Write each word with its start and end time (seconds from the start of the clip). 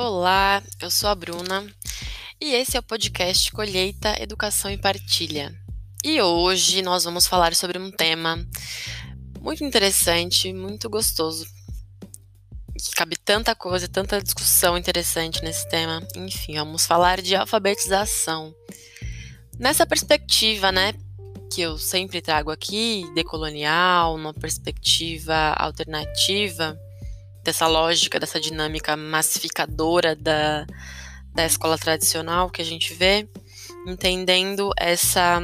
Olá, 0.00 0.62
eu 0.80 0.92
sou 0.92 1.10
a 1.10 1.14
Bruna 1.16 1.66
e 2.40 2.54
esse 2.54 2.76
é 2.76 2.80
o 2.80 2.82
podcast 2.84 3.50
Colheita, 3.50 4.14
Educação 4.22 4.70
e 4.70 4.78
Partilha. 4.78 5.52
E 6.04 6.22
hoje 6.22 6.82
nós 6.82 7.02
vamos 7.02 7.26
falar 7.26 7.52
sobre 7.56 7.80
um 7.80 7.90
tema 7.90 8.38
muito 9.40 9.64
interessante, 9.64 10.52
muito 10.52 10.88
gostoso. 10.88 11.44
Cabe 12.94 13.16
tanta 13.16 13.56
coisa, 13.56 13.88
tanta 13.88 14.22
discussão 14.22 14.78
interessante 14.78 15.42
nesse 15.42 15.68
tema. 15.68 16.00
Enfim, 16.14 16.54
vamos 16.58 16.86
falar 16.86 17.20
de 17.20 17.34
alfabetização. 17.34 18.54
Nessa 19.58 19.84
perspectiva, 19.84 20.70
né, 20.70 20.92
que 21.52 21.60
eu 21.60 21.76
sempre 21.76 22.22
trago 22.22 22.52
aqui, 22.52 23.04
decolonial, 23.16 24.14
uma 24.14 24.32
perspectiva 24.32 25.54
alternativa, 25.58 26.78
dessa 27.48 27.66
lógica, 27.66 28.20
dessa 28.20 28.38
dinâmica 28.38 28.94
massificadora 28.94 30.14
da, 30.14 30.66
da 31.34 31.46
escola 31.46 31.78
tradicional 31.78 32.50
que 32.50 32.60
a 32.60 32.64
gente 32.64 32.92
vê, 32.92 33.26
entendendo 33.86 34.70
essa 34.76 35.40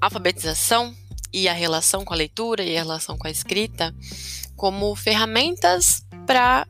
alfabetização 0.00 0.96
e 1.30 1.46
a 1.46 1.52
relação 1.52 2.06
com 2.06 2.14
a 2.14 2.16
leitura 2.16 2.62
e 2.62 2.74
a 2.74 2.80
relação 2.80 3.18
com 3.18 3.26
a 3.26 3.30
escrita 3.30 3.94
como 4.56 4.96
ferramentas 4.96 6.06
para 6.26 6.66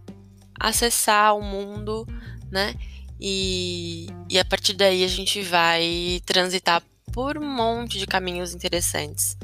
acessar 0.59 1.37
o 1.37 1.41
mundo, 1.41 2.05
né? 2.51 2.75
E, 3.21 4.09
e 4.29 4.37
a 4.37 4.45
partir 4.45 4.73
daí 4.73 5.05
a 5.05 5.09
gente 5.09 5.43
vai 5.43 6.21
transitar 6.27 6.83
por 7.13 7.39
um 7.39 7.49
monte 7.49 8.01
de 8.01 8.07
caminhos 8.07 8.53
interessantes. 8.53 9.37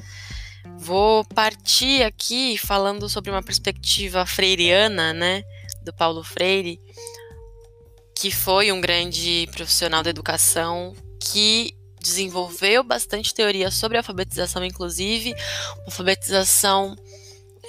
Vou 0.79 1.25
partir 1.25 2.03
aqui 2.03 2.57
falando 2.59 3.09
sobre 3.09 3.31
uma 3.31 3.43
perspectiva 3.43 4.25
freiriana, 4.27 5.13
né, 5.13 5.43
do 5.83 5.93
Paulo 5.93 6.23
Freire, 6.23 6.81
que 8.15 8.31
foi 8.31 8.71
um 8.71 8.81
grande 8.81 9.49
profissional 9.53 10.03
da 10.03 10.11
educação 10.11 10.95
que 11.21 11.75
desenvolveu 12.01 12.83
bastante 12.83 13.35
teoria 13.35 13.71
sobre 13.71 13.99
alfabetização, 13.99 14.65
inclusive 14.65 15.35
alfabetização 15.87 16.97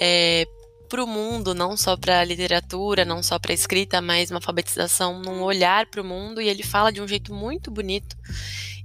é, 0.00 0.46
para 0.88 1.02
o 1.02 1.06
mundo, 1.06 1.54
não 1.54 1.76
só 1.76 1.96
para 1.96 2.20
a 2.20 2.24
literatura, 2.24 3.04
não 3.04 3.22
só 3.22 3.38
para 3.38 3.52
a 3.52 3.54
escrita, 3.54 4.02
mas 4.02 4.30
uma 4.30 4.38
alfabetização 4.38 5.20
num 5.20 5.42
olhar 5.42 5.86
para 5.86 6.02
o 6.02 6.04
mundo. 6.04 6.40
E 6.40 6.48
ele 6.48 6.62
fala 6.62 6.92
de 6.92 7.00
um 7.00 7.08
jeito 7.08 7.32
muito 7.32 7.70
bonito 7.70 8.16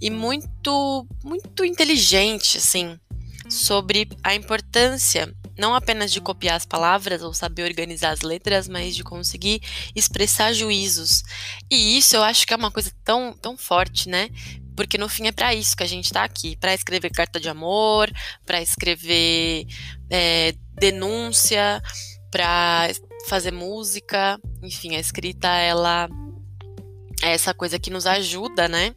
e 0.01 0.09
muito, 0.09 1.05
muito 1.23 1.65
inteligente, 1.65 2.57
assim, 2.57 2.97
sobre 3.49 4.09
a 4.23 4.35
importância 4.35 5.33
não 5.57 5.73
apenas 5.73 6.11
de 6.11 6.21
copiar 6.21 6.55
as 6.55 6.65
palavras 6.65 7.21
ou 7.21 7.33
saber 7.33 7.63
organizar 7.63 8.11
as 8.11 8.21
letras, 8.21 8.67
mas 8.67 8.95
de 8.95 9.03
conseguir 9.03 9.61
expressar 9.95 10.53
juízos. 10.53 11.23
E 11.69 11.97
isso 11.97 12.15
eu 12.15 12.23
acho 12.23 12.45
que 12.45 12.53
é 12.53 12.57
uma 12.57 12.71
coisa 12.71 12.91
tão, 13.03 13.33
tão 13.33 13.57
forte, 13.57 14.07
né? 14.07 14.29
Porque 14.75 14.97
no 14.97 15.09
fim 15.09 15.25
é 15.25 15.31
para 15.31 15.55
isso 15.55 15.75
que 15.75 15.83
a 15.83 15.87
gente 15.87 16.05
está 16.05 16.23
aqui, 16.23 16.55
para 16.55 16.73
escrever 16.73 17.09
carta 17.09 17.39
de 17.39 17.49
amor, 17.49 18.11
para 18.45 18.61
escrever 18.61 19.65
é, 20.09 20.53
denúncia, 20.73 21.81
para 22.29 22.89
fazer 23.27 23.51
música, 23.51 24.39
enfim, 24.61 24.95
a 24.95 24.99
escrita 24.99 25.47
ela 25.47 26.07
é 27.23 27.31
essa 27.31 27.53
coisa 27.53 27.79
que 27.79 27.89
nos 27.89 28.05
ajuda, 28.05 28.67
né, 28.67 28.93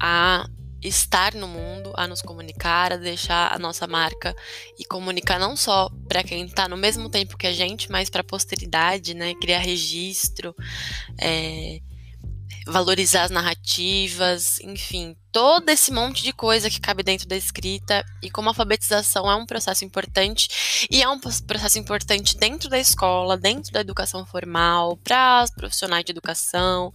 a 0.00 0.44
estar 0.82 1.34
no 1.34 1.46
mundo, 1.46 1.92
a 1.94 2.06
nos 2.06 2.22
comunicar, 2.22 2.92
a 2.92 2.96
deixar 2.96 3.52
a 3.52 3.58
nossa 3.58 3.86
marca 3.86 4.34
e 4.78 4.84
comunicar 4.84 5.38
não 5.38 5.56
só 5.56 5.90
para 6.08 6.22
quem 6.22 6.44
está 6.44 6.68
no 6.68 6.76
mesmo 6.76 7.08
tempo 7.08 7.36
que 7.36 7.46
a 7.46 7.52
gente, 7.52 7.90
mas 7.90 8.08
para 8.08 8.22
a 8.22 8.24
posteridade, 8.24 9.14
né? 9.14 9.34
Criar 9.34 9.58
registro, 9.58 10.54
é, 11.18 11.80
valorizar 12.66 13.24
as 13.24 13.30
narrativas, 13.30 14.60
enfim, 14.60 15.16
todo 15.32 15.68
esse 15.68 15.92
monte 15.92 16.22
de 16.22 16.32
coisa 16.32 16.70
que 16.70 16.80
cabe 16.80 17.02
dentro 17.02 17.26
da 17.26 17.36
escrita 17.36 18.04
e 18.22 18.30
como 18.30 18.48
a 18.48 18.50
alfabetização 18.50 19.30
é 19.30 19.34
um 19.34 19.46
processo 19.46 19.84
importante 19.84 20.86
e 20.90 21.02
é 21.02 21.08
um 21.08 21.18
processo 21.18 21.78
importante 21.78 22.36
dentro 22.36 22.68
da 22.68 22.78
escola, 22.78 23.36
dentro 23.36 23.72
da 23.72 23.80
educação 23.80 24.24
formal, 24.26 24.96
para 24.96 25.44
os 25.44 25.50
profissionais 25.50 26.04
de 26.04 26.12
educação, 26.12 26.92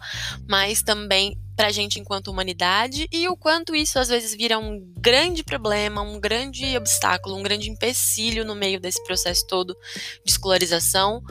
mas 0.48 0.82
também 0.82 1.38
para 1.56 1.68
a 1.68 1.72
gente 1.72 2.00
enquanto 2.00 2.28
humanidade 2.28 3.08
e 3.12 3.28
o 3.28 3.38
quanto 3.38 3.76
isso 3.76 3.98
às 3.98 4.10
vezes 4.10 4.36
vira 4.36 4.60
um 4.60 4.80
grande 4.98 5.44
problema, 5.44 6.02
um 6.02 6.20
grande 6.20 6.76
obstáculo, 6.78 7.36
um 7.36 7.44
grande 7.44 7.70
empecilho 7.70 8.44
no 8.44 8.56
meio 8.56 8.80
desse 8.80 9.04
processo 9.04 9.46
todo 9.48 9.76
de 10.24 10.32
escolarização 10.32 11.24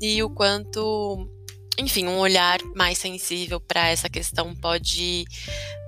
e 0.00 0.22
o 0.22 0.30
quanto 0.30 1.28
enfim, 1.78 2.06
um 2.06 2.18
olhar 2.18 2.60
mais 2.74 2.98
sensível 2.98 3.60
para 3.60 3.88
essa 3.88 4.08
questão 4.08 4.54
pode 4.54 5.24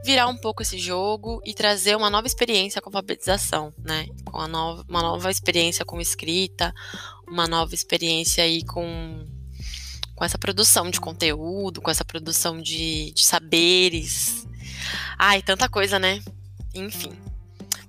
virar 0.05 0.27
um 0.29 0.37
pouco 0.37 0.63
esse 0.63 0.79
jogo 0.79 1.41
e 1.45 1.55
trazer 1.55 1.97
uma 1.97 2.11
nova 2.11 2.27
experiência 2.27 2.81
com 2.81 2.89
a 2.89 2.91
alfabetização, 2.91 3.73
né? 3.85 4.07
Com 4.25 4.41
a 4.41 4.49
nova, 4.49 4.85
uma 4.89 5.03
nova 5.03 5.31
experiência 5.31 5.85
com 5.85 6.01
escrita, 6.01 6.73
uma 7.27 7.47
nova 7.47 7.75
experiência 7.75 8.43
aí 8.43 8.65
com, 8.65 9.27
com 10.17 10.25
essa 10.25 10.39
produção 10.39 10.91
de 10.91 10.99
conteúdo, 10.99 11.83
com 11.83 11.91
essa 11.91 12.05
produção 12.05 12.61
de, 12.61 13.13
de 13.13 13.25
saberes. 13.25 14.49
Ai, 15.19 15.43
tanta 15.43 15.69
coisa, 15.69 15.99
né? 15.99 16.23
Enfim, 16.75 17.13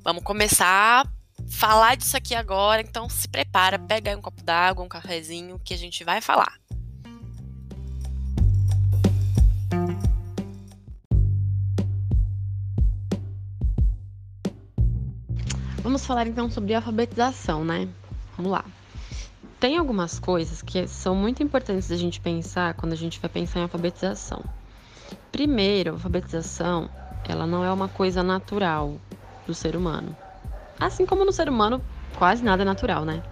vamos 0.03 0.23
começar 0.23 1.05
a 1.05 1.09
falar 1.49 1.95
disso 1.95 2.17
aqui 2.17 2.35
agora, 2.35 2.81
então 2.81 3.09
se 3.09 3.27
prepara, 3.27 3.79
pega 3.79 4.11
aí 4.11 4.15
um 4.15 4.21
copo 4.21 4.43
d'água, 4.43 4.83
um 4.83 4.89
cafezinho, 4.89 5.59
que 5.63 5.73
a 5.73 5.77
gente 5.77 6.03
vai 6.03 6.19
falar. 6.19 6.53
Vamos 15.81 16.05
falar 16.05 16.27
então 16.27 16.51
sobre 16.51 16.73
alfabetização, 16.73 17.63
né? 17.63 17.87
Vamos 18.35 18.51
lá. 18.51 18.65
Tem 19.59 19.75
algumas 19.75 20.19
coisas 20.19 20.61
que 20.61 20.87
são 20.87 21.15
muito 21.15 21.41
importantes 21.41 21.89
da 21.89 21.95
gente 21.95 22.19
pensar 22.21 22.75
quando 22.75 22.93
a 22.93 22.95
gente 22.95 23.19
vai 23.19 23.27
pensar 23.27 23.59
em 23.59 23.63
alfabetização. 23.63 24.43
Primeiro, 25.31 25.89
a 25.89 25.93
alfabetização, 25.93 26.87
ela 27.27 27.47
não 27.47 27.63
é 27.63 27.71
uma 27.71 27.89
coisa 27.89 28.21
natural 28.21 28.99
do 29.47 29.55
ser 29.55 29.75
humano. 29.75 30.15
Assim 30.79 31.07
como 31.07 31.25
no 31.25 31.31
ser 31.31 31.49
humano, 31.49 31.81
quase 32.15 32.43
nada 32.43 32.61
é 32.61 32.65
natural, 32.65 33.03
né? 33.03 33.23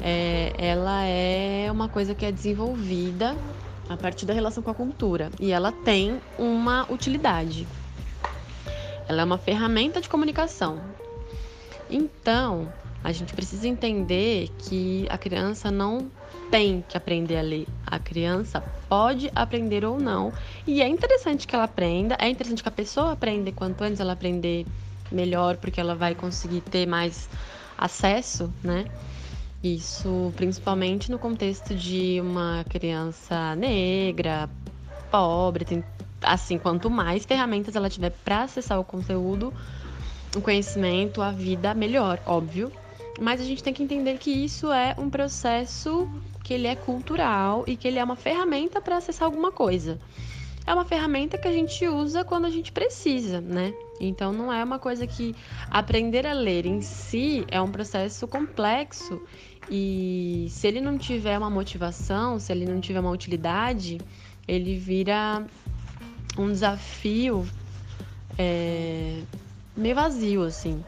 É, 0.00 0.54
ela 0.56 1.04
é 1.04 1.70
uma 1.70 1.90
coisa 1.90 2.14
que 2.14 2.24
é 2.24 2.32
desenvolvida 2.32 3.36
a 3.90 3.96
partir 3.98 4.24
da 4.24 4.32
relação 4.32 4.62
com 4.62 4.70
a 4.70 4.74
cultura 4.74 5.30
e 5.38 5.52
ela 5.52 5.70
tem 5.70 6.22
uma 6.38 6.90
utilidade. 6.90 7.68
Ela 9.06 9.20
é 9.20 9.24
uma 9.24 9.36
ferramenta 9.36 10.00
de 10.00 10.08
comunicação. 10.08 10.80
Então, 11.90 12.72
a 13.04 13.12
gente 13.12 13.34
precisa 13.34 13.66
entender 13.66 14.48
que 14.58 15.06
a 15.10 15.18
criança 15.18 15.70
não 15.70 16.10
tem 16.50 16.84
que 16.86 16.96
aprender 16.96 17.36
a 17.38 17.42
ler. 17.42 17.66
A 17.86 17.98
criança 17.98 18.62
pode 18.88 19.30
aprender 19.34 19.84
ou 19.84 19.98
não. 19.98 20.32
E 20.66 20.82
é 20.82 20.88
interessante 20.88 21.46
que 21.46 21.54
ela 21.54 21.64
aprenda, 21.64 22.16
é 22.20 22.28
interessante 22.28 22.62
que 22.62 22.68
a 22.68 22.72
pessoa 22.72 23.12
aprenda. 23.12 23.50
Quanto 23.50 23.82
antes 23.82 24.00
ela 24.00 24.12
aprender, 24.12 24.66
melhor, 25.10 25.56
porque 25.56 25.80
ela 25.80 25.94
vai 25.94 26.14
conseguir 26.14 26.60
ter 26.60 26.86
mais 26.86 27.28
acesso, 27.76 28.52
né? 28.62 28.84
Isso 29.62 30.32
principalmente 30.36 31.10
no 31.10 31.18
contexto 31.18 31.74
de 31.74 32.20
uma 32.20 32.64
criança 32.68 33.54
negra, 33.56 34.48
pobre, 35.10 35.64
tem, 35.64 35.84
assim, 36.22 36.58
quanto 36.58 36.90
mais 36.90 37.24
ferramentas 37.24 37.76
ela 37.76 37.88
tiver 37.88 38.10
para 38.10 38.42
acessar 38.42 38.78
o 38.80 38.84
conteúdo, 38.84 39.52
o 40.36 40.40
conhecimento, 40.40 41.22
a 41.22 41.30
vida 41.30 41.74
melhor, 41.74 42.20
óbvio. 42.26 42.72
Mas 43.20 43.40
a 43.40 43.44
gente 43.44 43.62
tem 43.62 43.72
que 43.72 43.82
entender 43.82 44.18
que 44.18 44.30
isso 44.30 44.72
é 44.72 44.94
um 44.98 45.10
processo 45.10 46.08
que 46.42 46.54
ele 46.54 46.66
é 46.66 46.74
cultural 46.74 47.64
e 47.66 47.76
que 47.76 47.86
ele 47.86 47.98
é 47.98 48.04
uma 48.04 48.16
ferramenta 48.16 48.80
para 48.80 48.96
acessar 48.96 49.26
alguma 49.26 49.52
coisa. 49.52 49.98
É 50.66 50.72
uma 50.72 50.84
ferramenta 50.84 51.36
que 51.36 51.48
a 51.48 51.52
gente 51.52 51.86
usa 51.88 52.24
quando 52.24 52.44
a 52.44 52.50
gente 52.50 52.70
precisa, 52.70 53.40
né? 53.40 53.74
Então 54.00 54.32
não 54.32 54.52
é 54.52 54.62
uma 54.62 54.78
coisa 54.78 55.06
que 55.06 55.34
aprender 55.70 56.26
a 56.26 56.32
ler 56.32 56.66
em 56.66 56.80
si 56.80 57.44
é 57.48 57.60
um 57.60 57.70
processo 57.70 58.26
complexo 58.28 59.20
e 59.70 60.46
se 60.50 60.66
ele 60.66 60.80
não 60.80 60.98
tiver 60.98 61.36
uma 61.38 61.50
motivação, 61.50 62.38
se 62.38 62.52
ele 62.52 62.64
não 62.64 62.80
tiver 62.80 63.00
uma 63.00 63.10
utilidade, 63.10 63.98
ele 64.46 64.76
vira 64.76 65.44
um 66.38 66.50
desafio 66.50 67.46
é, 68.38 69.20
meio 69.76 69.94
vazio, 69.94 70.42
assim. 70.42 70.84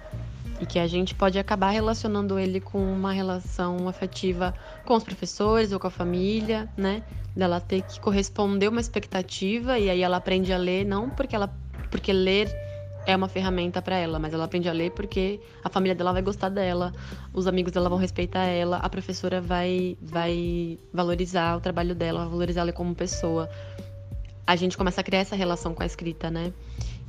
E 0.65 0.67
que 0.67 0.79
a 0.79 0.87
gente 0.87 1.15
pode 1.15 1.39
acabar 1.39 1.69
relacionando 1.73 2.39
ele 2.39 2.59
com 2.59 2.83
uma 2.83 3.13
relação 3.13 3.87
afetiva 3.87 4.55
com 4.87 4.95
os 4.95 5.05
professores 5.05 5.73
ou 5.73 5.79
com 5.79 5.89
a 5.89 5.91
família, 5.91 6.67
né? 6.75 7.03
Dela 7.37 7.61
ter 7.61 7.83
que 7.83 8.01
corresponder 8.01 8.69
uma 8.69 8.81
expectativa 8.81 9.79
e 9.79 9.91
aí 9.91 10.01
ela 10.01 10.17
aprende 10.17 10.55
a 10.55 10.57
ler, 10.57 10.87
não 10.87 11.11
porque 11.11 11.37
ela 11.37 11.55
porque 11.91 12.15
ler 12.15 12.51
é 13.05 13.15
uma 13.15 13.29
ferramenta 13.29 13.83
para 13.83 13.99
ela, 13.99 14.19
mas 14.19 14.33
ela 14.33 14.45
aprende 14.45 14.67
a 14.67 14.73
ler 14.73 14.91
porque 14.93 15.39
a 15.63 15.69
família 15.69 15.95
dela 15.95 16.15
vai 16.15 16.23
gostar 16.23 16.49
dela, 16.49 16.95
os 17.35 17.47
amigos 17.47 17.71
dela 17.71 17.91
vão 17.91 17.99
respeitar 17.99 18.45
ela, 18.45 18.79
a 18.79 18.89
professora 18.89 19.43
vai 19.43 19.99
vai 20.01 20.79
valorizar 20.95 21.59
o 21.59 21.61
trabalho 21.61 21.95
dela, 21.95 22.21
vai 22.21 22.29
valorizar 22.31 22.63
ela 22.63 22.73
como 22.73 22.95
pessoa. 22.95 23.51
A 24.47 24.57
gente 24.57 24.79
começa 24.79 25.03
a 25.03 25.05
criar 25.05 25.21
essa 25.21 25.37
relação 25.37 25.75
com 25.75 25.83
a 25.83 25.87
escrita, 25.87 26.31
né? 26.31 26.55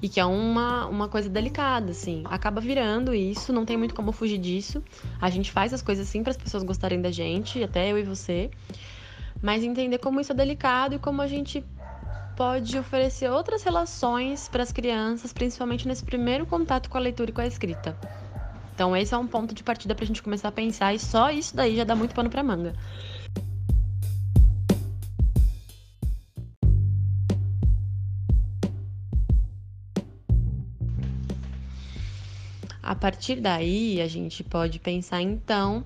E 0.05 0.07
que 0.07 0.19
é 0.19 0.25
uma, 0.25 0.85
uma 0.85 1.07
coisa 1.09 1.27
delicada, 1.27 1.89
assim. 1.89 2.21
Acaba 2.25 2.61
virando 2.61 3.11
isso, 3.11 3.51
não 3.51 3.65
tem 3.65 3.75
muito 3.75 3.95
como 3.95 4.11
fugir 4.11 4.37
disso. 4.37 4.83
A 5.19 5.31
gente 5.31 5.51
faz 5.51 5.73
as 5.73 5.81
coisas 5.81 6.07
assim 6.07 6.21
para 6.21 6.29
as 6.29 6.37
pessoas 6.37 6.61
gostarem 6.61 7.01
da 7.01 7.09
gente, 7.09 7.63
até 7.63 7.91
eu 7.91 7.97
e 7.97 8.03
você. 8.03 8.51
Mas 9.41 9.63
entender 9.63 9.97
como 9.97 10.21
isso 10.21 10.31
é 10.31 10.35
delicado 10.35 10.93
e 10.93 10.99
como 10.99 11.23
a 11.23 11.27
gente 11.27 11.65
pode 12.37 12.77
oferecer 12.77 13.31
outras 13.31 13.63
relações 13.63 14.47
para 14.47 14.61
as 14.61 14.71
crianças, 14.71 15.33
principalmente 15.33 15.87
nesse 15.87 16.05
primeiro 16.05 16.45
contato 16.45 16.87
com 16.87 16.99
a 16.99 17.01
leitura 17.01 17.31
e 17.31 17.33
com 17.33 17.41
a 17.41 17.47
escrita. 17.47 17.97
Então, 18.75 18.95
esse 18.95 19.11
é 19.11 19.17
um 19.17 19.25
ponto 19.25 19.55
de 19.55 19.63
partida 19.63 19.95
para 19.95 20.03
a 20.03 20.07
gente 20.07 20.21
começar 20.21 20.49
a 20.49 20.51
pensar, 20.51 20.93
e 20.93 20.99
só 20.99 21.31
isso 21.31 21.55
daí 21.55 21.75
já 21.75 21.83
dá 21.83 21.95
muito 21.95 22.13
pano 22.13 22.29
para 22.29 22.43
manga. 22.43 22.75
A 32.85 32.93
partir 32.93 33.41
daí, 33.41 33.99
a 33.99 34.07
gente 34.07 34.43
pode 34.43 34.77
pensar 34.77 35.19
então 35.19 35.83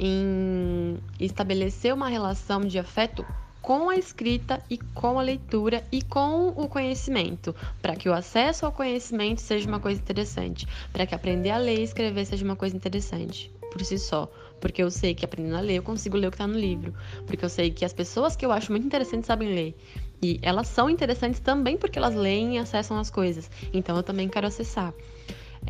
em 0.00 0.98
estabelecer 1.20 1.94
uma 1.94 2.08
relação 2.08 2.62
de 2.62 2.76
afeto 2.76 3.24
com 3.62 3.88
a 3.88 3.96
escrita 3.96 4.60
e 4.68 4.78
com 4.78 5.16
a 5.20 5.22
leitura 5.22 5.84
e 5.92 6.02
com 6.02 6.48
o 6.48 6.68
conhecimento, 6.68 7.54
para 7.80 7.94
que 7.94 8.08
o 8.08 8.12
acesso 8.12 8.66
ao 8.66 8.72
conhecimento 8.72 9.40
seja 9.40 9.68
uma 9.68 9.78
coisa 9.78 10.00
interessante, 10.00 10.66
para 10.92 11.06
que 11.06 11.14
aprender 11.14 11.50
a 11.50 11.56
ler 11.56 11.78
e 11.78 11.84
escrever 11.84 12.24
seja 12.24 12.44
uma 12.44 12.56
coisa 12.56 12.74
interessante 12.74 13.52
por 13.70 13.84
si 13.84 13.96
só, 13.96 14.26
porque 14.60 14.82
eu 14.82 14.90
sei 14.90 15.14
que 15.14 15.24
aprendendo 15.24 15.56
a 15.56 15.60
ler 15.60 15.76
eu 15.76 15.82
consigo 15.84 16.16
ler 16.16 16.26
o 16.26 16.30
que 16.30 16.34
está 16.34 16.48
no 16.48 16.58
livro, 16.58 16.92
porque 17.26 17.44
eu 17.44 17.48
sei 17.48 17.70
que 17.70 17.84
as 17.84 17.92
pessoas 17.92 18.34
que 18.34 18.44
eu 18.44 18.50
acho 18.50 18.72
muito 18.72 18.86
interessantes 18.86 19.26
sabem 19.26 19.54
ler. 19.54 19.76
E 20.20 20.40
elas 20.42 20.66
são 20.66 20.90
interessantes 20.90 21.38
também 21.38 21.76
porque 21.76 21.96
elas 21.96 22.16
leem 22.16 22.56
e 22.56 22.58
acessam 22.58 22.98
as 22.98 23.08
coisas. 23.08 23.48
Então 23.72 23.96
eu 23.96 24.02
também 24.02 24.28
quero 24.28 24.48
acessar. 24.48 24.92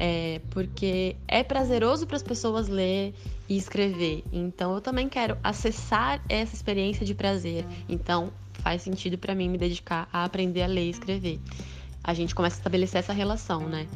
É, 0.01 0.41
porque 0.51 1.17
é 1.27 1.43
prazeroso 1.43 2.07
para 2.07 2.15
as 2.15 2.23
pessoas 2.23 2.69
ler 2.69 3.13
e 3.49 3.57
escrever. 3.57 4.23
Então 4.33 4.73
eu 4.75 4.81
também 4.81 5.09
quero 5.09 5.37
acessar 5.43 6.23
essa 6.29 6.55
experiência 6.55 7.05
de 7.05 7.17
prazer. 7.17 7.67
Então 7.89 8.33
faz 8.55 8.83
sentido 8.83 9.19
para 9.19 9.35
mim 9.35 9.49
me 9.49 9.59
dedicar 9.59 10.09
a 10.13 10.23
aprender 10.23 10.63
a 10.63 10.69
ler 10.69 10.87
e 10.87 10.91
escrever. 10.91 11.41
A 12.05 12.15
gente 12.15 12.33
começa 12.33 12.57
a 12.57 12.59
estabelecer 12.59 13.01
essa 13.01 13.13
relação, 13.13 13.69
né? 13.69 13.89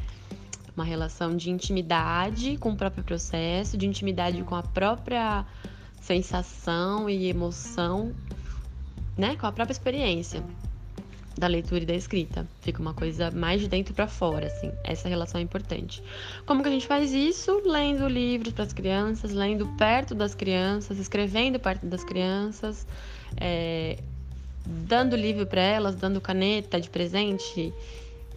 Uma 0.75 0.83
relação 0.83 1.37
de 1.37 1.49
intimidade 1.49 2.57
com 2.57 2.71
o 2.71 2.75
próprio 2.75 3.03
processo, 3.03 3.77
de 3.77 3.87
intimidade 3.87 4.43
com 4.43 4.55
a 4.55 4.63
própria 4.63 5.45
sensação 6.01 7.09
e 7.09 7.29
emoção, 7.29 8.13
né? 9.17 9.37
Com 9.37 9.47
a 9.47 9.53
própria 9.53 9.71
experiência 9.71 10.43
da 11.37 11.47
leitura 11.47 11.83
e 11.83 11.85
da 11.85 11.95
escrita. 11.95 12.47
Fica 12.61 12.81
uma 12.81 12.93
coisa 12.93 13.31
mais 13.31 13.61
de 13.61 13.67
dentro 13.67 13.93
para 13.93 14.07
fora, 14.07 14.47
assim. 14.47 14.71
Essa 14.83 15.09
relação 15.09 15.39
é 15.39 15.43
importante. 15.43 16.03
Como 16.45 16.61
que 16.61 16.69
a 16.69 16.71
gente 16.71 16.87
faz 16.87 17.11
isso? 17.11 17.61
Lendo 17.65 18.07
livros 18.07 18.53
para 18.53 18.63
as 18.63 18.73
crianças, 18.73 19.31
lendo 19.31 19.67
perto 19.77 20.13
das 20.13 20.35
crianças, 20.35 20.99
escrevendo 20.99 21.59
perto 21.59 21.85
das 21.85 22.03
crianças, 22.03 22.85
é, 23.37 23.97
dando 24.65 25.15
livro 25.15 25.45
para 25.45 25.61
elas, 25.61 25.95
dando 25.95 26.21
caneta 26.21 26.79
de 26.79 26.89
presente, 26.89 27.73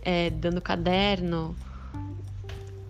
é, 0.03 0.31
dando 0.31 0.61
caderno. 0.61 1.55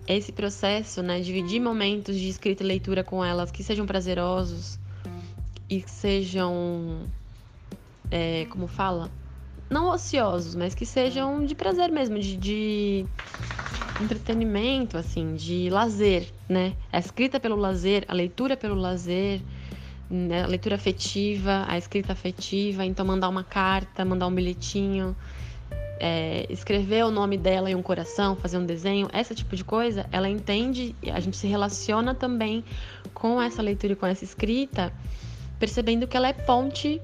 Esse 0.07 0.31
processo, 0.31 1.01
né, 1.01 1.19
dividir 1.19 1.59
momentos 1.59 2.15
de 2.15 2.29
escrita 2.29 2.63
e 2.63 2.65
leitura 2.65 3.03
com 3.03 3.23
elas 3.23 3.51
que 3.51 3.61
sejam 3.61 3.85
prazerosos 3.85 4.79
e 5.69 5.81
que 5.81 5.91
sejam, 5.91 7.01
é, 8.09 8.45
como 8.49 8.67
fala, 8.67 9.11
não 9.69 9.89
ociosos, 9.89 10.55
mas 10.55 10.73
que 10.73 10.85
sejam 10.85 11.45
de 11.45 11.53
prazer 11.55 11.91
mesmo, 11.91 12.19
de, 12.19 12.37
de 12.37 13.05
entretenimento, 14.01 14.97
assim, 14.97 15.35
de 15.35 15.69
lazer, 15.69 16.31
né? 16.47 16.73
A 16.91 16.99
escrita 16.99 17.39
pelo 17.39 17.55
lazer, 17.55 18.05
a 18.07 18.13
leitura 18.13 18.55
pelo 18.55 18.75
lazer, 18.75 19.41
né? 20.09 20.43
a 20.43 20.47
leitura 20.47 20.75
afetiva, 20.75 21.65
a 21.67 21.77
escrita 21.77 22.13
afetiva, 22.13 22.85
então 22.85 23.05
mandar 23.05 23.29
uma 23.29 23.43
carta, 23.43 24.05
mandar 24.05 24.27
um 24.27 24.33
bilhetinho, 24.33 25.15
é, 25.99 26.45
escrever 26.49 27.03
o 27.05 27.11
nome 27.11 27.37
dela 27.37 27.69
em 27.69 27.75
um 27.75 27.81
coração, 27.81 28.35
fazer 28.35 28.57
um 28.57 28.65
desenho, 28.65 29.09
esse 29.13 29.33
tipo 29.35 29.55
de 29.55 29.63
coisa, 29.63 30.05
ela 30.11 30.29
entende, 30.29 30.95
a 31.11 31.19
gente 31.19 31.35
se 31.35 31.47
relaciona 31.47 32.13
também 32.13 32.63
com 33.13 33.41
essa 33.41 33.61
leitura 33.61 33.93
e 33.93 33.95
com 33.95 34.05
essa 34.05 34.23
escrita, 34.23 34.93
percebendo 35.59 36.07
que 36.07 36.15
ela 36.15 36.27
é 36.27 36.33
ponte 36.33 37.01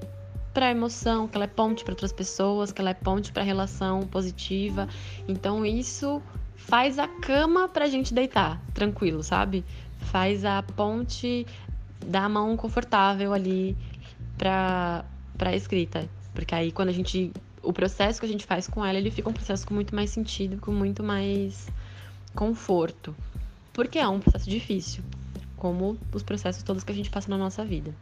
para 0.54 0.66
a 0.66 0.70
emoção, 0.70 1.26
que 1.26 1.36
ela 1.36 1.44
é 1.44 1.48
ponte 1.48 1.82
para 1.84 1.92
outras 1.92 2.12
pessoas, 2.12 2.70
que 2.70 2.80
ela 2.80 2.90
é 2.90 2.94
ponte 2.94 3.32
para 3.32 3.42
relação 3.42 4.06
positiva. 4.06 4.88
Então 5.26 5.66
isso 5.66 6.22
faz 6.54 6.98
a 6.98 7.08
cama 7.08 7.68
para 7.68 7.84
a 7.84 7.88
gente 7.88 8.14
deitar, 8.14 8.62
tranquilo, 8.72 9.22
sabe? 9.22 9.64
Faz 9.98 10.44
a 10.44 10.62
ponte 10.62 11.44
da 12.06 12.28
mão 12.28 12.56
confortável 12.56 13.32
ali 13.34 13.76
para 14.38 15.04
para 15.36 15.50
a 15.50 15.56
escrita, 15.56 16.08
porque 16.32 16.54
aí 16.54 16.70
quando 16.70 16.90
a 16.90 16.92
gente 16.92 17.32
o 17.60 17.72
processo 17.72 18.20
que 18.20 18.26
a 18.26 18.28
gente 18.28 18.46
faz 18.46 18.68
com 18.68 18.84
ela, 18.84 18.98
ele 18.98 19.10
fica 19.10 19.28
um 19.28 19.32
processo 19.32 19.66
com 19.66 19.74
muito 19.74 19.94
mais 19.94 20.10
sentido, 20.10 20.60
com 20.60 20.70
muito 20.70 21.02
mais 21.02 21.68
conforto. 22.34 23.16
Porque 23.72 23.98
é 23.98 24.06
um 24.06 24.20
processo 24.20 24.48
difícil, 24.48 25.02
como 25.56 25.98
os 26.12 26.22
processos 26.22 26.62
todos 26.62 26.84
que 26.84 26.92
a 26.92 26.94
gente 26.94 27.10
passa 27.10 27.28
na 27.28 27.38
nossa 27.38 27.64
vida. 27.64 27.92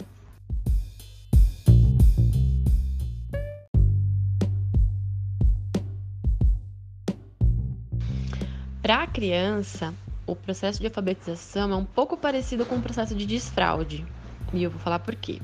Criança, 9.12 9.92
o 10.26 10.34
processo 10.34 10.80
de 10.80 10.86
alfabetização 10.86 11.70
é 11.70 11.76
um 11.76 11.84
pouco 11.84 12.16
parecido 12.16 12.64
com 12.64 12.76
o 12.76 12.82
processo 12.82 13.14
de 13.14 13.26
desfraude. 13.26 14.06
E 14.54 14.62
eu 14.62 14.70
vou 14.70 14.80
falar 14.80 14.98
por 15.00 15.14
quê. 15.14 15.38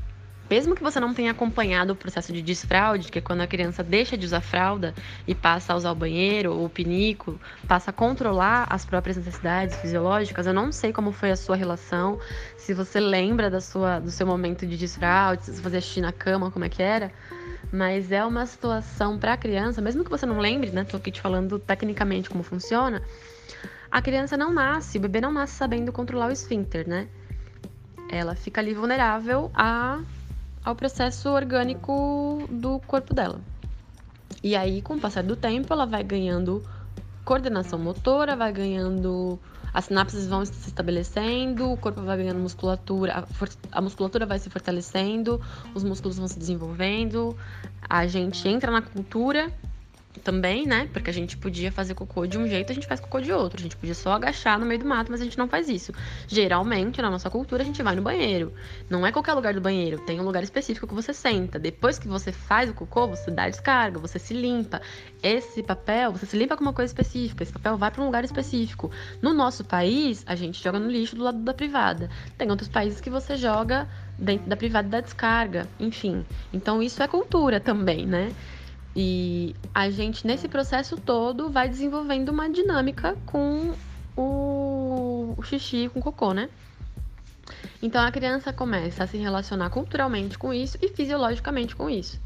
Mesmo 0.51 0.75
que 0.75 0.83
você 0.83 0.99
não 0.99 1.13
tenha 1.13 1.33
acompanhado 1.33 1.93
o 1.93 1.97
processo 1.97 2.33
de 2.33 2.41
desfraude, 2.41 3.13
que 3.13 3.19
é 3.19 3.23
quando 3.23 3.43
a 3.43 3.47
criança 3.47 3.85
deixa 3.85 4.17
de 4.17 4.25
usar 4.25 4.41
fralda 4.41 4.95
e 5.27 5.35
passa 5.35 5.75
a 5.75 5.77
usar 5.77 5.93
o 5.93 5.95
banheiro 5.95 6.55
ou 6.55 6.65
o 6.65 6.71
pinico, 6.71 7.39
passa 7.67 7.91
a 7.91 7.93
controlar 7.93 8.67
as 8.71 8.87
próprias 8.87 9.19
necessidades 9.19 9.77
fisiológicas, 9.77 10.47
eu 10.47 10.55
não 10.55 10.73
sei 10.73 10.91
como 10.91 11.13
foi 11.13 11.31
a 11.31 11.37
sua 11.37 11.55
relação, 11.55 12.19
se 12.57 12.73
você 12.73 12.99
lembra 12.99 13.51
da 13.51 13.61
sua, 13.61 14.01
do 14.01 14.11
seu 14.11 14.27
momento 14.27 14.67
de 14.67 14.79
desfraude, 14.79 15.45
se 15.45 15.53
você 15.53 15.61
fazia 15.61 15.81
xixi 15.83 16.01
na 16.01 16.13
cama, 16.13 16.51
como 16.51 16.65
é 16.65 16.71
que 16.71 16.83
era, 16.83 17.13
mas 17.71 18.11
é 18.11 18.25
uma 18.25 18.47
situação 18.47 19.19
para 19.19 19.35
a 19.35 19.37
criança, 19.37 19.83
mesmo 19.83 20.03
que 20.03 20.11
você 20.11 20.25
não 20.25 20.39
lembre, 20.39 20.71
né? 20.71 20.85
Tô 20.85 20.97
aqui 20.97 21.11
te 21.11 21.21
falando 21.21 21.59
tecnicamente 21.59 22.31
como 22.31 22.43
funciona. 22.43 23.03
A 23.91 24.03
criança 24.03 24.37
não 24.37 24.53
nasce, 24.53 24.99
o 24.99 25.01
bebê 25.01 25.21
não 25.21 25.33
nasce 25.33 25.55
sabendo 25.55 25.93
controlar 25.93 26.29
o 26.29 26.33
esfíncter, 26.33 26.89
né? 26.89 27.09
Ela 28.11 28.35
fica 28.35 28.61
ali 28.61 28.75
vulnerável 28.75 29.51
a, 29.55 30.01
ao 30.65 30.75
processo 30.75 31.29
orgânico 31.31 32.47
do 32.51 32.79
corpo 32.81 33.15
dela. 33.15 33.41
E 34.43 34.55
aí, 34.55 34.83
com 34.83 34.95
o 34.95 35.01
passar 35.01 35.23
do 35.23 35.37
tempo, 35.37 35.73
ela 35.73 35.87
vai 35.87 36.05
ganhando 36.05 36.63
coordenação 37.25 37.79
motora, 37.79 38.37
vai 38.37 38.53
ganhando 38.53 39.39
as 39.73 39.87
sinapses 39.87 40.27
vão 40.27 40.45
se 40.45 40.69
estabelecendo, 40.69 41.71
o 41.71 41.77
corpo 41.77 42.01
vai 42.03 42.17
ganhando 42.17 42.41
musculatura, 42.41 43.19
a, 43.19 43.79
a, 43.79 43.81
musculatura 43.81 44.25
vai 44.25 44.39
se 44.39 44.49
fortalecendo, 44.49 45.41
os 45.75 45.85
músculos 45.85 46.17
vão 46.17 46.27
se 46.27 46.39
desenvolvendo, 46.39 47.37
a 47.89 48.07
gente 48.07 48.49
entra 48.49 48.71
na 48.71 48.83
cultura 48.83 49.53
também, 50.29 50.67
né? 50.67 50.87
Porque 50.93 51.09
a 51.09 51.13
gente 51.13 51.39
podia 51.39 51.73
fazer 51.73 51.95
cocô 51.95 52.27
de 52.27 52.37
um 52.37 52.47
jeito, 52.47 52.71
a 52.71 52.75
gente 52.75 52.87
faz 52.87 53.01
cocô 53.01 53.19
de 53.19 53.33
outro. 53.33 53.59
A 53.59 53.63
gente 53.63 53.75
podia 53.75 53.95
só 53.95 54.13
agachar 54.13 54.59
no 54.59 54.67
meio 54.67 54.79
do 54.79 54.87
mato, 54.87 55.11
mas 55.11 55.23
a 55.23 55.25
gente 55.25 55.39
não 55.39 55.49
faz 55.49 55.71
isso. 55.71 55.91
Geralmente, 56.27 57.01
na 57.01 57.09
nossa 57.11 57.31
cultura, 57.31 57.63
a 57.63 57.65
gente 57.65 57.83
vai 57.83 57.97
no 57.97 58.03
banheiro. 58.03 58.53
Não 58.91 59.07
é 59.07 59.11
qualquer 59.11 59.33
lugar 59.33 59.55
do 59.55 59.61
banheiro, 59.63 59.99
tem 60.01 60.21
um 60.21 60.25
lugar 60.25 60.43
específico 60.43 60.87
que 60.87 60.93
você 60.93 61.15
senta. 61.15 61.59
Depois 61.59 61.99
que 61.99 62.07
você 62.07 62.31
faz 62.31 62.69
o 62.69 62.75
cocô, 62.75 63.07
você 63.07 63.31
dá 63.31 63.49
descarga, 63.49 63.99
você 63.99 64.19
se 64.19 64.35
limpa. 64.35 64.83
Esse 65.23 65.63
papel, 65.63 66.13
você 66.13 66.27
se 66.27 66.37
limpa 66.37 66.59
com 66.59 66.63
uma 66.63 66.75
coisa 66.75 66.91
específica. 66.91 67.43
Esse 67.43 67.53
papel 67.55 67.79
vai 67.79 67.91
para 67.91 68.03
um 68.03 68.05
lugar 68.05 68.23
específico. 68.23 68.91
No 69.23 69.33
nosso 69.33 69.65
país, 69.65 70.25
a 70.27 70.35
gente 70.35 70.63
joga 70.63 70.79
no 70.79 70.91
lixo 70.91 71.17
do 71.17 71.25
lado 71.25 71.39
da 71.39 71.55
privada. 71.55 72.11
Tem 72.37 72.51
outros 72.51 72.69
países 72.69 73.01
que 73.01 73.09
você 73.09 73.35
joga 73.35 73.89
dentro 74.19 74.47
da 74.47 74.59
privada 74.59 74.89
da 74.91 75.01
descarga, 75.01 75.67
enfim. 75.81 76.23
Então 76.53 76.83
isso 76.83 77.03
é 77.03 77.09
cultura 77.09 77.59
também, 77.61 78.07
né? 78.07 78.31
E 79.01 79.55
a 79.73 79.89
gente, 79.91 80.27
nesse 80.27 80.49
processo 80.49 80.97
todo, 80.97 81.49
vai 81.51 81.69
desenvolvendo 81.69 82.31
uma 82.31 82.51
dinâmica 82.51 83.17
com 83.27 83.73
o, 84.17 85.37
xixi, 85.45 85.89
com 85.89 86.01
o 86.01 86.03
cocô, 86.03 86.33
né? 86.33 86.51
Então 87.81 88.05
a 88.05 88.11
criança 88.11 88.53
começa 88.53 89.05
a 89.05 89.07
se 89.07 89.17
relacionar 89.17 89.71
culturalmente 89.71 90.37
com 90.37 90.53
isso 90.53 90.77
e 90.83 90.89
fisiologicamente 90.89 91.77
com 91.77 91.89
isso. 91.89 92.21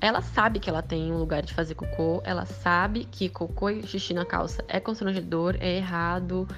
ela 0.00 0.22
sabe 0.22 0.58
que 0.58 0.70
ela 0.70 0.80
tem 0.80 1.12
um 1.12 1.18
lugar 1.18 1.42
de 1.42 1.52
fazer 1.52 1.74
cocô, 1.74 2.22
ela 2.24 2.46
sabe 2.46 3.04
que 3.04 3.28
cocô 3.28 3.68
e 3.68 3.86
xixi 3.86 4.14
na 4.14 4.24
calça 4.24 4.64
é 4.66 4.80
constrangedor, 4.80 5.54
é 5.60 5.76
errado, 5.76 6.48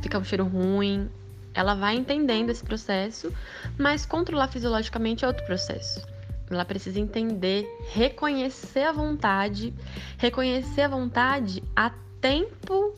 fica 0.00 0.18
um 0.18 0.24
cheiro 0.24 0.46
ruim. 0.46 1.10
Ela 1.52 1.74
vai 1.74 1.96
entendendo 1.96 2.48
esse 2.48 2.64
processo, 2.64 3.30
mas 3.78 4.06
controlar 4.06 4.48
fisiologicamente 4.48 5.22
é 5.22 5.28
outro 5.28 5.44
processo. 5.44 6.13
Ela 6.54 6.64
precisa 6.64 6.98
entender, 6.98 7.66
reconhecer 7.90 8.84
a 8.84 8.92
vontade, 8.92 9.74
reconhecer 10.18 10.82
a 10.82 10.88
vontade 10.88 11.62
a 11.74 11.90
tempo 12.20 12.94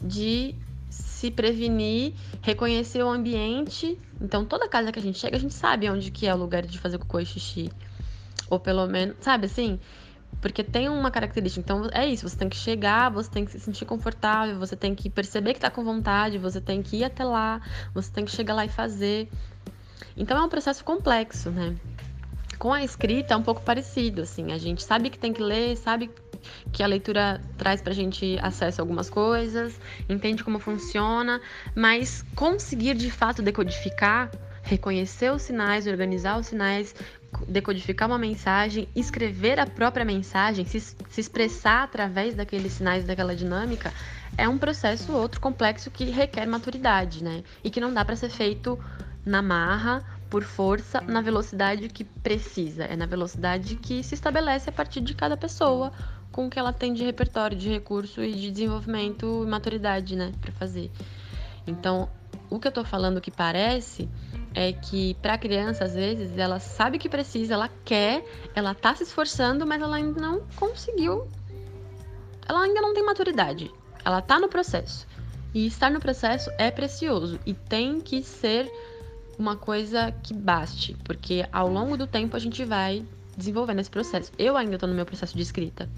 de 0.00 0.54
se 0.90 1.30
prevenir, 1.30 2.14
reconhecer 2.42 3.02
o 3.02 3.08
ambiente. 3.08 3.98
Então, 4.20 4.44
toda 4.44 4.68
casa 4.68 4.92
que 4.92 4.98
a 4.98 5.02
gente 5.02 5.18
chega, 5.18 5.36
a 5.36 5.40
gente 5.40 5.54
sabe 5.54 5.88
onde 5.88 6.10
que 6.10 6.26
é 6.26 6.34
o 6.34 6.36
lugar 6.36 6.62
de 6.62 6.78
fazer 6.78 6.98
cocô 6.98 7.18
e 7.18 7.26
xixi. 7.26 7.70
Ou 8.50 8.60
pelo 8.60 8.86
menos, 8.86 9.16
sabe 9.20 9.46
assim? 9.46 9.80
Porque 10.40 10.62
tem 10.62 10.88
uma 10.88 11.10
característica. 11.10 11.60
Então, 11.60 11.88
é 11.92 12.06
isso. 12.06 12.28
Você 12.28 12.36
tem 12.36 12.48
que 12.48 12.56
chegar, 12.56 13.10
você 13.10 13.30
tem 13.30 13.44
que 13.44 13.52
se 13.52 13.60
sentir 13.60 13.84
confortável, 13.84 14.58
você 14.58 14.76
tem 14.76 14.94
que 14.94 15.08
perceber 15.08 15.54
que 15.54 15.60
tá 15.60 15.70
com 15.70 15.82
vontade, 15.82 16.36
você 16.36 16.60
tem 16.60 16.82
que 16.82 16.98
ir 16.98 17.04
até 17.04 17.24
lá, 17.24 17.60
você 17.94 18.10
tem 18.10 18.24
que 18.24 18.30
chegar 18.30 18.54
lá 18.54 18.64
e 18.64 18.68
fazer. 18.68 19.28
Então, 20.16 20.36
é 20.36 20.42
um 20.42 20.48
processo 20.48 20.84
complexo, 20.84 21.50
né? 21.50 21.74
Com 22.58 22.72
a 22.72 22.82
escrita 22.82 23.34
é 23.34 23.36
um 23.36 23.42
pouco 23.42 23.62
parecido, 23.62 24.22
assim. 24.22 24.52
A 24.52 24.58
gente 24.58 24.82
sabe 24.82 25.10
que 25.10 25.18
tem 25.18 25.32
que 25.32 25.42
ler, 25.42 25.76
sabe 25.76 26.10
que 26.72 26.82
a 26.82 26.86
leitura 26.86 27.40
traz 27.56 27.80
pra 27.80 27.92
gente 27.92 28.38
acesso 28.42 28.80
a 28.80 28.82
algumas 28.82 29.08
coisas, 29.08 29.80
entende 30.08 30.44
como 30.44 30.58
funciona, 30.58 31.40
mas 31.74 32.24
conseguir 32.34 32.94
de 32.94 33.10
fato 33.10 33.42
decodificar, 33.42 34.30
reconhecer 34.62 35.32
os 35.32 35.42
sinais, 35.42 35.86
organizar 35.86 36.38
os 36.38 36.46
sinais, 36.46 36.94
decodificar 37.48 38.08
uma 38.08 38.18
mensagem, 38.18 38.88
escrever 38.94 39.58
a 39.58 39.66
própria 39.66 40.04
mensagem, 40.04 40.64
se, 40.64 40.80
se 40.80 41.20
expressar 41.20 41.84
através 41.84 42.34
daqueles 42.34 42.72
sinais, 42.72 43.04
daquela 43.04 43.34
dinâmica, 43.34 43.92
é 44.36 44.48
um 44.48 44.58
processo 44.58 45.12
outro 45.12 45.40
complexo 45.40 45.90
que 45.90 46.04
requer 46.04 46.46
maturidade, 46.46 47.22
né? 47.22 47.42
E 47.62 47.70
que 47.70 47.80
não 47.80 47.92
dá 47.92 48.04
para 48.04 48.16
ser 48.16 48.30
feito 48.30 48.78
na 49.24 49.40
marra, 49.40 50.04
por 50.30 50.42
força, 50.42 51.00
na 51.00 51.20
velocidade 51.20 51.88
que 51.88 52.04
precisa. 52.04 52.84
É 52.84 52.96
na 52.96 53.06
velocidade 53.06 53.76
que 53.76 54.02
se 54.02 54.14
estabelece 54.14 54.68
a 54.68 54.72
partir 54.72 55.00
de 55.00 55.14
cada 55.14 55.36
pessoa, 55.36 55.92
com 56.32 56.46
o 56.46 56.50
que 56.50 56.58
ela 56.58 56.72
tem 56.72 56.92
de 56.92 57.04
repertório, 57.04 57.56
de 57.56 57.68
recurso 57.68 58.22
e 58.22 58.32
de 58.32 58.50
desenvolvimento 58.50 59.44
e 59.44 59.48
maturidade, 59.48 60.16
né, 60.16 60.32
para 60.40 60.52
fazer. 60.52 60.90
Então, 61.66 62.08
o 62.50 62.58
que 62.58 62.68
eu 62.68 62.72
tô 62.72 62.84
falando 62.84 63.20
que 63.20 63.30
parece 63.30 64.08
é 64.54 64.72
que 64.72 65.14
para 65.14 65.38
criança, 65.38 65.84
às 65.84 65.94
vezes, 65.94 66.36
ela 66.36 66.60
sabe 66.60 66.98
que 66.98 67.08
precisa, 67.08 67.54
ela 67.54 67.70
quer, 67.84 68.24
ela 68.54 68.74
tá 68.74 68.94
se 68.94 69.02
esforçando, 69.02 69.66
mas 69.66 69.80
ela 69.80 69.96
ainda 69.96 70.20
não 70.20 70.42
conseguiu. 70.56 71.28
Ela 72.48 72.62
ainda 72.62 72.80
não 72.80 72.94
tem 72.94 73.04
maturidade. 73.04 73.70
Ela 74.04 74.20
tá 74.20 74.38
no 74.38 74.48
processo. 74.48 75.06
E 75.54 75.66
estar 75.66 75.90
no 75.90 76.00
processo 76.00 76.50
é 76.58 76.70
precioso 76.70 77.38
e 77.46 77.54
tem 77.54 78.00
que 78.00 78.22
ser 78.22 78.70
uma 79.38 79.56
coisa 79.56 80.12
que 80.22 80.32
baste, 80.34 80.96
porque 81.04 81.46
ao 81.52 81.68
longo 81.68 81.96
do 81.96 82.06
tempo 82.06 82.36
a 82.36 82.38
gente 82.38 82.64
vai 82.64 83.04
desenvolvendo 83.36 83.80
esse 83.80 83.90
processo. 83.90 84.32
Eu 84.38 84.56
ainda 84.56 84.74
estou 84.74 84.88
no 84.88 84.94
meu 84.94 85.04
processo 85.04 85.36
de 85.36 85.42
escrita. 85.42 85.88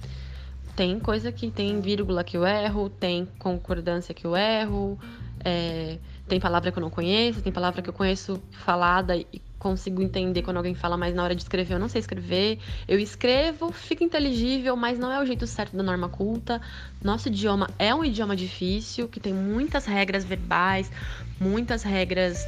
Tem 0.74 0.98
coisa 1.00 1.32
que 1.32 1.50
tem 1.50 1.80
vírgula 1.80 2.22
que 2.22 2.36
eu 2.36 2.46
erro, 2.46 2.90
tem 2.90 3.26
concordância 3.38 4.14
que 4.14 4.26
eu 4.26 4.36
erro, 4.36 4.98
é, 5.44 5.98
tem 6.28 6.38
palavra 6.40 6.70
que 6.70 6.78
eu 6.78 6.82
não 6.82 6.90
conheço, 6.90 7.40
tem 7.40 7.52
palavra 7.52 7.80
que 7.80 7.88
eu 7.88 7.94
conheço 7.94 8.42
falada 8.50 9.16
e 9.16 9.40
consigo 9.58 10.02
entender 10.02 10.42
quando 10.42 10.58
alguém 10.58 10.74
fala, 10.74 10.96
mas 10.96 11.14
na 11.14 11.24
hora 11.24 11.34
de 11.34 11.42
escrever 11.42 11.74
eu 11.74 11.78
não 11.78 11.88
sei 11.88 12.00
escrever. 12.00 12.58
Eu 12.86 12.98
escrevo, 12.98 13.72
fica 13.72 14.04
inteligível, 14.04 14.76
mas 14.76 14.98
não 14.98 15.10
é 15.10 15.20
o 15.20 15.26
jeito 15.26 15.46
certo 15.46 15.76
da 15.76 15.82
norma 15.82 16.08
culta. 16.08 16.60
Nosso 17.02 17.28
idioma 17.28 17.70
é 17.78 17.94
um 17.94 18.04
idioma 18.04 18.36
difícil, 18.36 19.08
que 19.08 19.18
tem 19.18 19.32
muitas 19.32 19.86
regras 19.86 20.24
verbais, 20.24 20.90
muitas 21.40 21.82
regras, 21.82 22.44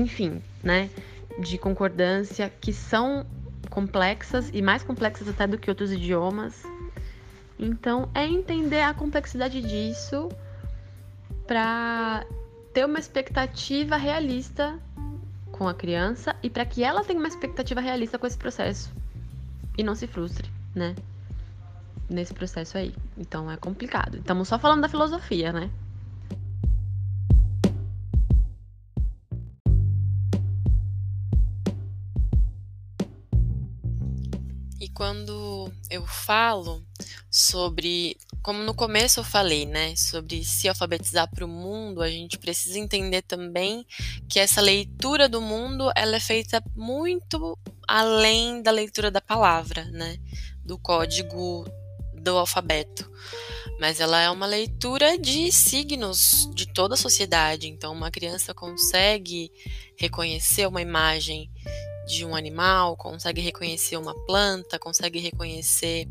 enfim, 0.00 0.42
né, 0.62 0.90
de 1.38 1.58
concordância 1.58 2.50
que 2.60 2.72
são 2.72 3.26
complexas 3.70 4.50
e 4.52 4.62
mais 4.62 4.82
complexas 4.82 5.28
até 5.28 5.46
do 5.46 5.58
que 5.58 5.70
outros 5.70 5.92
idiomas. 5.92 6.62
Então, 7.58 8.08
é 8.14 8.24
entender 8.24 8.82
a 8.82 8.94
complexidade 8.94 9.60
disso 9.60 10.28
para 11.46 12.24
ter 12.72 12.84
uma 12.84 12.98
expectativa 12.98 13.96
realista 13.96 14.78
com 15.50 15.66
a 15.66 15.74
criança 15.74 16.36
e 16.42 16.48
para 16.48 16.64
que 16.64 16.84
ela 16.84 17.02
tenha 17.02 17.18
uma 17.18 17.28
expectativa 17.28 17.80
realista 17.80 18.18
com 18.18 18.26
esse 18.26 18.38
processo 18.38 18.92
e 19.76 19.82
não 19.82 19.94
se 19.94 20.06
frustre, 20.06 20.48
né? 20.74 20.94
Nesse 22.08 22.32
processo 22.32 22.78
aí. 22.78 22.94
Então 23.16 23.50
é 23.50 23.56
complicado. 23.56 24.18
Estamos 24.18 24.48
só 24.48 24.58
falando 24.58 24.82
da 24.82 24.88
filosofia, 24.88 25.52
né? 25.52 25.70
Quando 34.98 35.72
eu 35.88 36.04
falo 36.04 36.84
sobre, 37.30 38.16
como 38.42 38.64
no 38.64 38.74
começo 38.74 39.20
eu 39.20 39.24
falei, 39.24 39.64
né, 39.64 39.94
sobre 39.94 40.44
se 40.44 40.68
alfabetizar 40.68 41.30
para 41.32 41.44
o 41.44 41.48
mundo, 41.48 42.02
a 42.02 42.10
gente 42.10 42.36
precisa 42.36 42.80
entender 42.80 43.22
também 43.22 43.86
que 44.28 44.40
essa 44.40 44.60
leitura 44.60 45.28
do 45.28 45.40
mundo 45.40 45.88
ela 45.94 46.16
é 46.16 46.20
feita 46.20 46.60
muito 46.74 47.56
além 47.86 48.60
da 48.60 48.72
leitura 48.72 49.08
da 49.08 49.20
palavra, 49.20 49.84
né, 49.84 50.18
do 50.64 50.76
código 50.76 51.64
do 52.14 52.36
alfabeto. 52.36 53.08
Mas 53.78 54.00
ela 54.00 54.20
é 54.20 54.28
uma 54.28 54.46
leitura 54.46 55.16
de 55.16 55.52
signos 55.52 56.50
de 56.52 56.66
toda 56.66 56.94
a 56.94 56.98
sociedade. 56.98 57.68
Então, 57.68 57.92
uma 57.92 58.10
criança 58.10 58.52
consegue 58.52 59.52
reconhecer 59.96 60.66
uma 60.66 60.82
imagem 60.82 61.48
de 62.08 62.24
um 62.24 62.34
animal, 62.34 62.96
consegue 62.96 63.40
reconhecer 63.40 63.98
uma 63.98 64.14
planta, 64.24 64.78
consegue 64.78 65.18
reconhecer, 65.20 66.08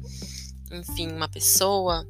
enfim, 0.72 1.12
uma 1.12 1.28
pessoa. 1.28 2.08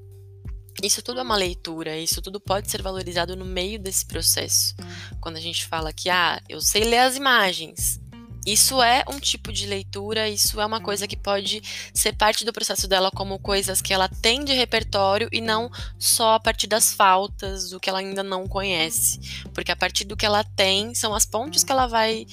Isso 0.84 1.02
tudo 1.02 1.22
é 1.22 1.24
uma 1.24 1.38
leitura, 1.38 1.98
isso 1.98 2.22
tudo 2.22 2.40
pode 2.40 2.70
ser 2.70 2.82
valorizado 2.82 3.36
no 3.36 3.46
meio 3.46 3.80
desse 3.80 4.06
processo. 4.06 4.76
Quando 5.22 5.38
a 5.38 5.42
gente 5.42 5.66
fala 5.66 5.94
que, 5.94 6.10
ah, 6.10 6.40
eu 6.48 6.60
sei 6.62 6.84
ler 6.84 7.00
as 7.00 7.16
imagens. 7.16 8.00
Isso 8.46 8.82
é 8.82 9.04
um 9.10 9.20
tipo 9.20 9.52
de 9.52 9.66
leitura, 9.66 10.30
isso 10.30 10.62
é 10.62 10.66
uma 10.66 10.80
coisa 10.80 11.06
que 11.06 11.18
pode 11.18 11.62
ser 11.94 12.14
parte 12.14 12.46
do 12.46 12.54
processo 12.54 12.88
dela 12.88 13.12
como 13.12 13.40
coisas 13.40 13.82
que 13.82 13.94
ela 13.94 14.08
tem 14.08 14.46
de 14.46 14.54
repertório 14.54 15.28
e 15.34 15.42
não 15.42 15.70
só 16.00 16.36
a 16.36 16.40
partir 16.40 16.68
das 16.68 16.94
faltas, 16.94 17.70
do 17.70 17.80
que 17.80 17.90
ela 17.90 18.00
ainda 18.00 18.24
não 18.24 18.48
conhece. 18.48 19.44
Porque 19.54 19.72
a 19.72 19.76
partir 19.76 20.06
do 20.06 20.16
que 20.16 20.26
ela 20.26 20.46
tem, 20.46 20.96
são 20.96 21.14
as 21.14 21.26
pontes 21.26 21.64
que 21.64 21.72
ela 21.74 21.88
vai 21.88 22.26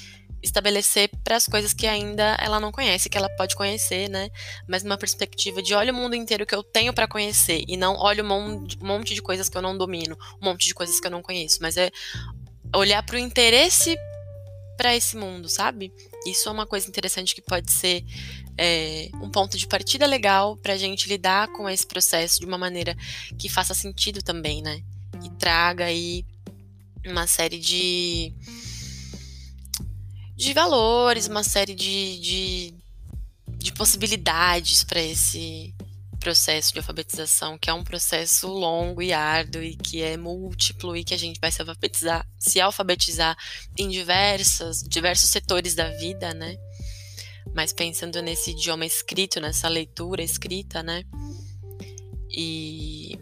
estabelecer 0.45 1.09
para 1.23 1.35
as 1.35 1.45
coisas 1.45 1.73
que 1.73 1.87
ainda 1.87 2.37
ela 2.39 2.59
não 2.59 2.71
conhece, 2.71 3.09
que 3.09 3.17
ela 3.17 3.29
pode 3.29 3.55
conhecer, 3.55 4.09
né? 4.09 4.29
Mas 4.67 4.83
numa 4.83 4.97
perspectiva 4.97 5.61
de 5.61 5.73
olha 5.73 5.91
o 5.91 5.95
mundo 5.95 6.15
inteiro 6.15 6.45
que 6.45 6.55
eu 6.55 6.63
tenho 6.63 6.93
para 6.93 7.07
conhecer 7.07 7.63
e 7.67 7.75
não 7.75 7.95
olha 7.95 8.23
um 8.23 8.67
monte 8.81 9.13
de 9.13 9.21
coisas 9.21 9.49
que 9.49 9.57
eu 9.57 9.61
não 9.61 9.77
domino, 9.77 10.17
um 10.41 10.45
monte 10.45 10.65
de 10.67 10.73
coisas 10.73 10.99
que 10.99 11.07
eu 11.07 11.11
não 11.11 11.21
conheço, 11.21 11.57
mas 11.61 11.77
é 11.77 11.91
olhar 12.73 13.03
para 13.03 13.15
o 13.15 13.19
interesse 13.19 13.97
para 14.77 14.95
esse 14.95 15.15
mundo, 15.15 15.47
sabe? 15.47 15.91
Isso 16.25 16.49
é 16.49 16.51
uma 16.51 16.65
coisa 16.65 16.87
interessante 16.87 17.33
que 17.33 17.41
pode 17.41 17.71
ser 17.71 18.03
é, 18.57 19.09
um 19.15 19.29
ponto 19.29 19.57
de 19.57 19.67
partida 19.67 20.05
legal 20.05 20.57
para 20.57 20.73
a 20.73 20.77
gente 20.77 21.07
lidar 21.07 21.47
com 21.49 21.69
esse 21.69 21.85
processo 21.85 22.39
de 22.39 22.45
uma 22.45 22.57
maneira 22.57 22.95
que 23.37 23.49
faça 23.49 23.73
sentido 23.73 24.21
também, 24.21 24.61
né? 24.61 24.81
E 25.23 25.29
traga 25.37 25.85
aí 25.85 26.25
uma 27.05 27.27
série 27.27 27.59
de 27.59 28.33
de 30.35 30.53
valores, 30.53 31.27
uma 31.27 31.43
série 31.43 31.73
de, 31.73 32.19
de, 32.19 32.73
de 33.57 33.71
possibilidades 33.73 34.83
para 34.83 35.01
esse 35.01 35.73
processo 36.19 36.73
de 36.73 36.79
alfabetização, 36.79 37.57
que 37.57 37.69
é 37.69 37.73
um 37.73 37.83
processo 37.83 38.47
longo 38.47 39.01
e 39.01 39.13
árduo 39.13 39.61
e 39.61 39.75
que 39.75 40.01
é 40.01 40.17
múltiplo 40.17 40.97
e 40.97 41.03
que 41.03 41.13
a 41.13 41.17
gente 41.17 41.39
vai 41.39 41.51
se 41.51 41.61
alfabetizar, 41.61 42.27
se 42.39 42.59
alfabetizar 42.59 43.37
em 43.77 43.89
diversas, 43.89 44.81
diversos 44.81 45.29
setores 45.29 45.75
da 45.75 45.89
vida, 45.91 46.33
né? 46.33 46.57
Mas 47.53 47.71
pensando 47.71 48.21
nesse 48.21 48.51
idioma 48.51 48.85
escrito, 48.85 49.39
nessa 49.39 49.69
leitura 49.69 50.23
escrita, 50.23 50.81
né? 50.81 51.03
E 52.29 53.19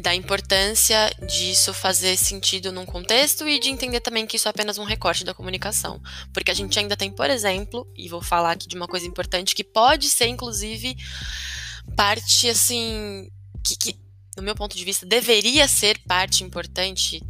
da 0.00 0.14
importância 0.14 1.10
disso 1.26 1.72
fazer 1.72 2.16
sentido 2.16 2.72
num 2.72 2.86
contexto 2.86 3.46
e 3.46 3.58
de 3.58 3.70
entender 3.70 4.00
também 4.00 4.26
que 4.26 4.36
isso 4.36 4.48
é 4.48 4.50
apenas 4.50 4.78
um 4.78 4.84
recorte 4.84 5.24
da 5.24 5.34
comunicação. 5.34 6.00
Porque 6.32 6.50
a 6.50 6.54
gente 6.54 6.78
ainda 6.78 6.96
tem, 6.96 7.10
por 7.10 7.28
exemplo, 7.28 7.86
e 7.96 8.08
vou 8.08 8.22
falar 8.22 8.52
aqui 8.52 8.66
de 8.66 8.76
uma 8.76 8.88
coisa 8.88 9.06
importante 9.06 9.54
que 9.54 9.64
pode 9.64 10.08
ser, 10.08 10.26
inclusive, 10.26 10.96
parte 11.96 12.48
assim. 12.48 13.30
que, 13.62 13.76
que 13.76 14.10
no 14.36 14.42
meu 14.42 14.54
ponto 14.54 14.76
de 14.76 14.84
vista, 14.84 15.04
deveria 15.04 15.66
ser 15.68 15.98
parte 16.06 16.44
importante 16.44 17.20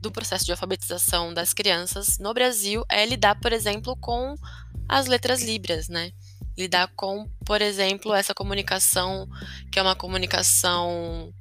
do 0.00 0.10
processo 0.10 0.44
de 0.44 0.50
alfabetização 0.50 1.32
das 1.32 1.52
crianças 1.52 2.18
no 2.18 2.32
Brasil 2.32 2.84
é 2.88 3.04
lidar, 3.04 3.38
por 3.38 3.52
exemplo, 3.52 3.96
com 3.96 4.34
as 4.88 5.06
letras 5.06 5.42
libras, 5.42 5.88
né? 5.88 6.12
Lidar 6.56 6.88
com, 6.96 7.28
por 7.44 7.62
exemplo, 7.62 8.12
essa 8.12 8.34
comunicação 8.34 9.28
que 9.70 9.78
é 9.78 9.82
uma 9.82 9.94
comunicação 9.94 11.32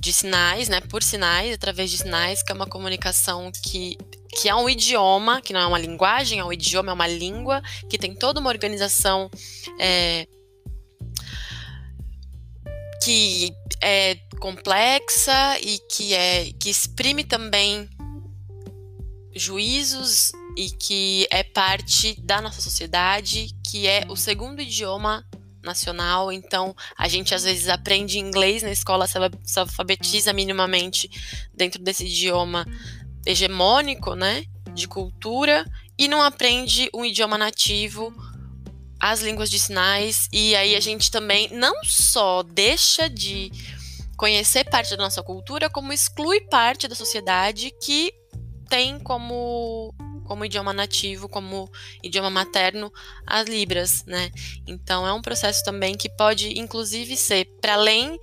de 0.00 0.12
sinais, 0.12 0.68
né, 0.68 0.80
por 0.80 1.02
sinais, 1.02 1.54
através 1.54 1.90
de 1.90 1.98
sinais, 1.98 2.42
que 2.42 2.52
é 2.52 2.54
uma 2.54 2.66
comunicação 2.66 3.50
que, 3.62 3.96
que 4.30 4.48
é 4.48 4.54
um 4.54 4.68
idioma, 4.68 5.40
que 5.40 5.52
não 5.52 5.60
é 5.60 5.66
uma 5.66 5.78
linguagem, 5.78 6.38
é 6.38 6.44
um 6.44 6.52
idioma, 6.52 6.90
é 6.90 6.94
uma 6.94 7.06
língua, 7.06 7.62
que 7.88 7.98
tem 7.98 8.14
toda 8.14 8.40
uma 8.40 8.50
organização 8.50 9.30
é, 9.78 10.26
que 13.02 13.52
é 13.82 14.16
complexa 14.40 15.58
e 15.60 15.78
que 15.90 16.14
é 16.14 16.52
que 16.60 16.70
exprime 16.70 17.24
também 17.24 17.88
juízos 19.34 20.32
e 20.56 20.70
que 20.70 21.26
é 21.30 21.42
parte 21.42 22.20
da 22.20 22.40
nossa 22.40 22.60
sociedade, 22.60 23.48
que 23.64 23.86
é 23.86 24.04
o 24.08 24.16
segundo 24.16 24.60
idioma 24.60 25.24
nacional, 25.62 26.30
então 26.32 26.74
a 26.96 27.08
gente 27.08 27.34
às 27.34 27.44
vezes 27.44 27.68
aprende 27.68 28.18
inglês 28.18 28.62
na 28.62 28.70
escola, 28.70 29.06
se 29.06 29.58
alfabetiza 29.58 30.32
minimamente 30.32 31.10
dentro 31.54 31.82
desse 31.82 32.04
idioma 32.04 32.66
hegemônico, 33.26 34.14
né, 34.14 34.44
de 34.72 34.86
cultura, 34.86 35.64
e 35.98 36.08
não 36.08 36.22
aprende 36.22 36.88
um 36.94 37.04
idioma 37.04 37.36
nativo, 37.36 38.14
as 39.00 39.20
línguas 39.20 39.50
de 39.50 39.58
sinais, 39.58 40.28
e 40.32 40.54
aí 40.56 40.74
a 40.74 40.80
gente 40.80 41.10
também 41.10 41.48
não 41.52 41.84
só 41.84 42.42
deixa 42.42 43.08
de 43.08 43.50
conhecer 44.16 44.64
parte 44.64 44.90
da 44.90 45.04
nossa 45.04 45.22
cultura, 45.22 45.70
como 45.70 45.92
exclui 45.92 46.40
parte 46.40 46.88
da 46.88 46.94
sociedade 46.94 47.72
que 47.80 48.12
tem 48.68 48.98
como 48.98 49.94
como 50.28 50.44
idioma 50.44 50.72
nativo, 50.72 51.28
como 51.28 51.70
idioma 52.02 52.28
materno, 52.28 52.92
as 53.26 53.48
libras, 53.48 54.04
né? 54.04 54.30
Então 54.66 55.06
é 55.06 55.12
um 55.12 55.22
processo 55.22 55.64
também 55.64 55.96
que 55.96 56.10
pode, 56.10 56.58
inclusive, 56.58 57.16
ser 57.16 57.46
para 57.60 57.72
além 57.74 58.20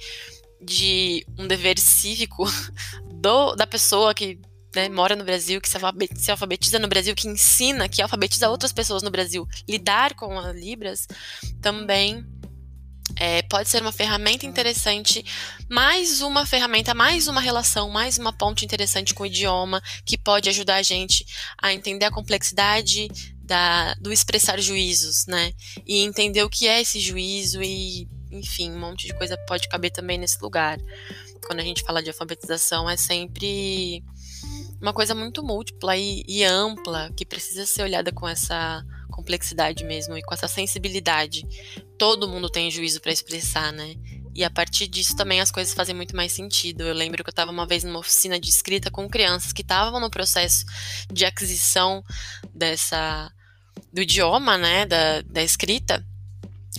de 0.61 1.25
um 1.37 1.47
dever 1.47 1.79
cívico 1.79 2.45
do, 3.11 3.55
da 3.55 3.65
pessoa 3.65 4.13
que 4.13 4.39
né, 4.75 4.89
mora 4.89 5.15
no 5.15 5.23
Brasil, 5.23 5.61
que 5.61 5.69
se 5.69 6.31
alfabetiza 6.31 6.77
no 6.77 6.87
Brasil, 6.87 7.15
que 7.15 7.27
ensina, 7.27 7.87
que 7.87 8.01
alfabetiza 8.01 8.49
outras 8.49 8.73
pessoas 8.73 9.01
no 9.01 9.09
Brasil, 9.09 9.47
lidar 9.67 10.13
com 10.13 10.37
as 10.37 10.55
libras, 10.55 11.07
também 11.61 12.25
é, 13.15 13.41
pode 13.43 13.69
ser 13.69 13.81
uma 13.81 13.91
ferramenta 13.91 14.45
interessante, 14.45 15.23
mais 15.69 16.21
uma 16.21 16.45
ferramenta, 16.45 16.93
mais 16.93 17.27
uma 17.27 17.39
relação, 17.39 17.89
mais 17.89 18.17
uma 18.17 18.33
ponte 18.33 18.65
interessante 18.65 19.13
com 19.13 19.23
o 19.23 19.25
idioma, 19.25 19.81
que 20.05 20.17
pode 20.17 20.49
ajudar 20.49 20.75
a 20.75 20.83
gente 20.83 21.25
a 21.61 21.73
entender 21.73 22.05
a 22.05 22.11
complexidade 22.11 23.07
da, 23.45 23.93
do 23.95 24.11
expressar 24.11 24.59
juízos, 24.59 25.25
né? 25.27 25.53
E 25.85 26.01
entender 26.01 26.43
o 26.43 26.49
que 26.49 26.67
é 26.67 26.81
esse 26.81 26.99
juízo 26.99 27.61
e, 27.61 28.07
enfim, 28.31 28.71
um 28.71 28.79
monte 28.79 29.07
de 29.07 29.13
coisa 29.13 29.37
pode 29.47 29.69
caber 29.69 29.91
também 29.91 30.17
nesse 30.17 30.41
lugar. 30.41 30.79
Quando 31.45 31.59
a 31.59 31.63
gente 31.63 31.83
fala 31.83 32.01
de 32.01 32.09
alfabetização, 32.09 32.89
é 32.89 32.97
sempre 32.97 34.03
uma 34.81 34.93
coisa 34.93 35.13
muito 35.13 35.43
múltipla 35.43 35.95
e, 35.95 36.23
e 36.27 36.43
ampla, 36.43 37.11
que 37.15 37.25
precisa 37.25 37.65
ser 37.65 37.83
olhada 37.83 38.11
com 38.11 38.27
essa 38.27 38.83
complexidade 39.11 39.83
mesmo 39.85 40.17
e 40.17 40.23
com 40.23 40.33
essa 40.33 40.47
sensibilidade. 40.47 41.47
Todo 41.97 42.27
mundo 42.27 42.49
tem 42.49 42.69
juízo 42.69 43.01
para 43.01 43.11
expressar, 43.11 43.71
né? 43.71 43.95
E 44.33 44.43
a 44.43 44.49
partir 44.49 44.87
disso 44.87 45.15
também 45.15 45.39
as 45.39 45.49
coisas 45.49 45.73
fazem 45.73 45.95
muito 45.95 46.15
mais 46.15 46.31
sentido. 46.31 46.81
Eu 46.81 46.93
lembro 46.93 47.23
que 47.23 47.29
eu 47.29 47.31
estava 47.31 47.51
uma 47.51 47.65
vez 47.65 47.83
numa 47.83 47.99
oficina 47.99 48.39
de 48.39 48.49
escrita 48.49 48.91
com 48.91 49.09
crianças 49.09 49.53
que 49.53 49.61
estavam 49.61 49.99
no 49.99 50.09
processo 50.09 50.65
de 51.11 51.25
aquisição 51.25 52.03
dessa 52.53 53.31
do 53.91 54.01
idioma, 54.01 54.57
né, 54.57 54.85
da, 54.85 55.21
da 55.21 55.41
escrita. 55.41 56.05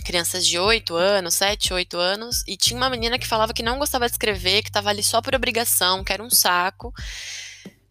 Crianças 0.05 0.45
de 0.45 0.59
8 0.59 0.95
anos, 0.95 1.33
7, 1.33 1.73
8 1.73 1.97
anos, 1.97 2.43
e 2.47 2.55
tinha 2.55 2.77
uma 2.77 2.89
menina 2.89 3.17
que 3.17 3.27
falava 3.27 3.53
que 3.53 3.63
não 3.63 3.79
gostava 3.79 4.05
de 4.05 4.11
escrever, 4.11 4.61
que 4.61 4.69
estava 4.69 4.89
ali 4.89 5.03
só 5.03 5.21
por 5.21 5.33
obrigação, 5.33 6.03
que 6.03 6.13
era 6.13 6.23
um 6.23 6.29
saco 6.29 6.93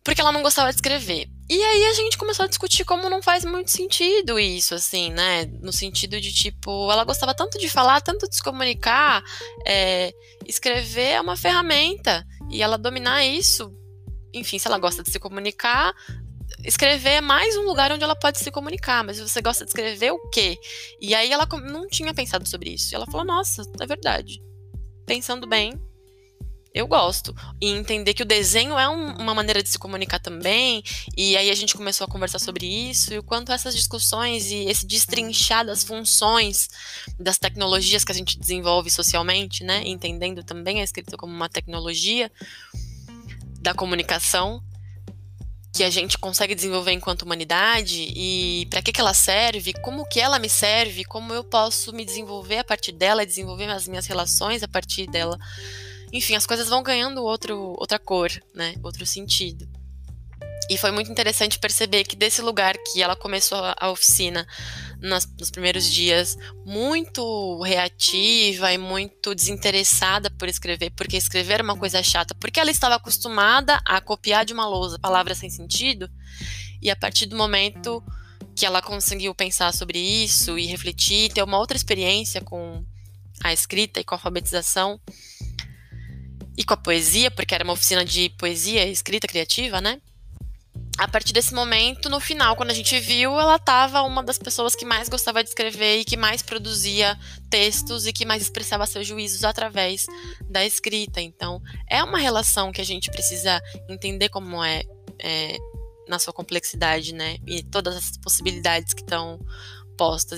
porque 0.07 0.21
ela 0.21 0.31
não 0.31 0.41
gostava 0.41 0.71
de 0.71 0.77
escrever. 0.77 1.29
E 1.49 1.63
aí 1.63 1.85
a 1.87 1.93
gente 1.95 2.19
começou 2.19 2.45
a 2.45 2.49
discutir 2.49 2.85
como 2.85 3.09
não 3.09 3.23
faz 3.23 3.45
muito 3.45 3.71
sentido 3.71 4.39
isso, 4.39 4.75
assim, 4.75 5.11
né? 5.11 5.47
No 5.61 5.73
sentido 5.73 6.21
de, 6.21 6.33
tipo, 6.33 6.91
ela 6.91 7.05
gostava 7.05 7.35
tanto 7.35 7.57
de 7.57 7.69
falar, 7.69 8.01
tanto 8.01 8.29
de 8.29 8.35
se 8.35 8.43
comunicar, 8.43 9.23
é, 9.65 10.13
escrever 10.45 11.13
é 11.13 11.21
uma 11.21 11.37
ferramenta. 11.37 12.27
E 12.51 12.63
ela 12.63 12.77
dominar 12.77 13.25
isso, 13.25 13.73
enfim, 14.35 14.59
se 14.59 14.67
ela 14.67 14.79
gosta 14.79 15.05
de 15.05 15.11
se 15.11 15.21
comunicar, 15.21 15.95
escrever 16.65 17.11
é 17.11 17.21
mais 17.21 17.57
um 17.57 17.63
lugar 17.63 17.93
onde 17.93 18.03
ela 18.03 18.17
pode 18.17 18.41
se 18.41 18.51
comunicar, 18.51 19.05
mas 19.05 19.21
você 19.21 19.41
gosta 19.41 19.65
de 19.65 19.71
escrever 19.71 20.11
o 20.11 20.29
quê? 20.31 20.59
E 21.01 21.15
aí 21.15 21.31
ela 21.31 21.47
não 21.63 21.87
tinha 21.87 22.13
pensado 22.13 22.49
sobre 22.49 22.71
isso. 22.71 22.93
E 22.93 22.95
ela 22.97 23.07
falou: 23.07 23.25
Nossa, 23.25 23.63
é 23.81 23.87
verdade. 23.87 24.43
Pensando 25.07 25.47
bem, 25.47 25.81
eu 26.77 26.87
gosto. 26.87 27.35
E 27.59 27.71
entender 27.71 28.13
que 28.13 28.23
o 28.23 28.27
desenho 28.27 28.79
é 28.79 28.87
um, 28.87 29.17
uma 29.17 29.35
maneira 29.35 29.63
de 29.63 29.69
se 29.71 29.79
comunicar 29.79 30.19
também. 30.19 30.85
E 31.17 31.35
aí 31.35 31.49
a 31.49 31.55
gente 31.55 31.75
começou 31.75 32.05
a 32.05 32.09
conversar 32.09 32.39
sobre 32.39 32.67
isso 32.67 33.15
e 33.15 33.19
o 33.19 33.23
quanto 33.23 33.51
essas 33.51 33.75
discussões 33.75 34.51
e 34.51 34.69
esse 34.69 34.87
destrinchar 34.87 35.65
das 35.65 35.83
funções 35.83 36.69
das 37.19 37.39
tecnologias 37.39 38.05
que 38.05 38.13
a 38.13 38.15
gente 38.15 38.39
desenvolve 38.39 38.91
socialmente, 38.91 39.65
né? 39.65 39.83
Entendendo 39.87 40.45
também 40.45 40.83
a 40.83 40.85
escrita 40.85 41.17
como 41.17 41.33
uma 41.33 41.49
tecnologia 41.49 42.31
da 43.59 43.73
comunicação 43.73 44.63
que 45.73 45.83
a 45.83 45.89
gente 45.89 46.19
consegue 46.19 46.55
desenvolver 46.55 46.93
enquanto 46.93 47.23
humanidade 47.23 48.13
e 48.15 48.67
para 48.69 48.83
que, 48.83 48.93
que 48.93 49.01
ela 49.01 49.15
serve, 49.15 49.73
como 49.83 50.07
que 50.07 50.21
ela 50.21 50.39
me 50.39 50.49
serve, 50.49 51.05
como 51.05 51.33
eu 51.33 51.43
posso 51.43 51.91
me 51.93 52.05
desenvolver 52.05 52.59
a 52.59 52.65
partir 52.65 52.93
dela, 52.93 53.25
desenvolver 53.25 53.69
as 53.71 53.89
minhas 53.89 54.07
relações 54.07 54.63
a 54.63 54.69
partir 54.69 55.07
dela 55.07 55.39
enfim, 56.13 56.35
as 56.35 56.47
coisas 56.47 56.69
vão 56.69 56.83
ganhando 56.83 57.23
outro, 57.23 57.75
outra 57.79 57.99
cor, 57.99 58.31
né? 58.55 58.75
Outro 58.83 59.05
sentido. 59.07 59.69
E 60.69 60.77
foi 60.77 60.91
muito 60.91 61.11
interessante 61.11 61.61
perceber 61.61 62.05
que 62.05 62.17
desse 62.17 62.43
lugar 62.43 62.77
que 62.77 63.01
ela 63.01 63.15
começou 63.15 63.59
a 63.77 63.91
oficina 63.91 64.45
nas, 65.01 65.27
nos 65.39 65.51
primeiros 65.51 65.89
dias, 65.89 66.37
muito 66.65 67.61
reativa 67.63 68.73
e 68.73 68.79
muito 68.79 69.33
desinteressada 69.35 70.29
por 70.31 70.49
escrever, 70.49 70.91
porque 70.91 71.17
escrever 71.17 71.55
era 71.55 71.63
uma 71.63 71.77
coisa 71.77 72.03
chata, 72.03 72.35
porque 72.35 72.59
ela 72.59 72.71
estava 72.71 72.97
acostumada 72.97 73.81
a 73.85 74.01
copiar 74.01 74.45
de 74.45 74.53
uma 74.53 74.67
lousa 74.67 74.99
palavras 74.99 75.39
sem 75.39 75.49
sentido, 75.49 76.11
e 76.83 76.91
a 76.91 76.97
partir 76.97 77.27
do 77.27 77.37
momento 77.37 78.03
que 78.57 78.67
ela 78.67 78.83
conseguiu 78.83 79.35
pensar 79.35 79.73
sobre 79.73 79.99
isso 79.99 80.59
e 80.59 80.67
refletir, 80.67 81.33
ter 81.33 81.43
uma 81.43 81.59
outra 81.59 81.77
experiência 81.77 82.41
com 82.41 82.85
a 83.45 83.53
escrita 83.53 84.01
e 84.01 84.05
com 84.05 84.15
a 84.15 84.19
alfabetização, 84.19 84.99
e 86.57 86.65
com 86.65 86.75
a 86.75 86.77
poesia, 86.77 87.31
porque 87.31 87.55
era 87.55 87.65
uma 87.65 87.73
oficina 87.73 88.05
de 88.05 88.31
poesia, 88.31 88.87
escrita 88.87 89.27
criativa, 89.27 89.81
né? 89.81 90.01
A 90.99 91.07
partir 91.07 91.35
desse 91.35 91.53
momento, 91.53 92.09
no 92.09 92.19
final, 92.19 92.57
quando 92.57 92.71
a 92.71 92.75
gente 92.75 92.99
viu, 92.99 93.39
ela 93.39 93.57
estava 93.57 94.01
uma 94.03 94.23
das 94.23 94.39
pessoas 94.39 94.75
que 94.75 94.85
mais 94.85 95.11
gostava 95.11 95.43
de 95.43 95.51
escrever 95.51 96.01
e 96.01 96.05
que 96.05 96.17
mais 96.17 96.41
produzia 96.41 97.19
textos 97.51 98.07
e 98.07 98.13
que 98.15 98.25
mais 98.25 98.43
expressava 98.43 98.87
seus 98.87 99.07
juízos 99.07 99.45
através 99.45 100.07
da 100.49 100.65
escrita. 100.65 101.21
Então, 101.21 101.61
é 101.87 102.03
uma 102.03 102.19
relação 102.19 102.73
que 102.73 102.81
a 102.81 102.85
gente 102.85 103.11
precisa 103.11 103.61
entender 103.91 104.31
como 104.31 104.65
é, 104.65 104.85
é 105.19 105.59
na 106.09 106.19
sua 106.19 106.33
complexidade, 106.33 107.13
né? 107.13 107.37
E 107.47 107.63
todas 107.63 107.95
as 107.95 108.17
possibilidades 108.17 108.95
que 108.95 109.03
estão 109.03 109.39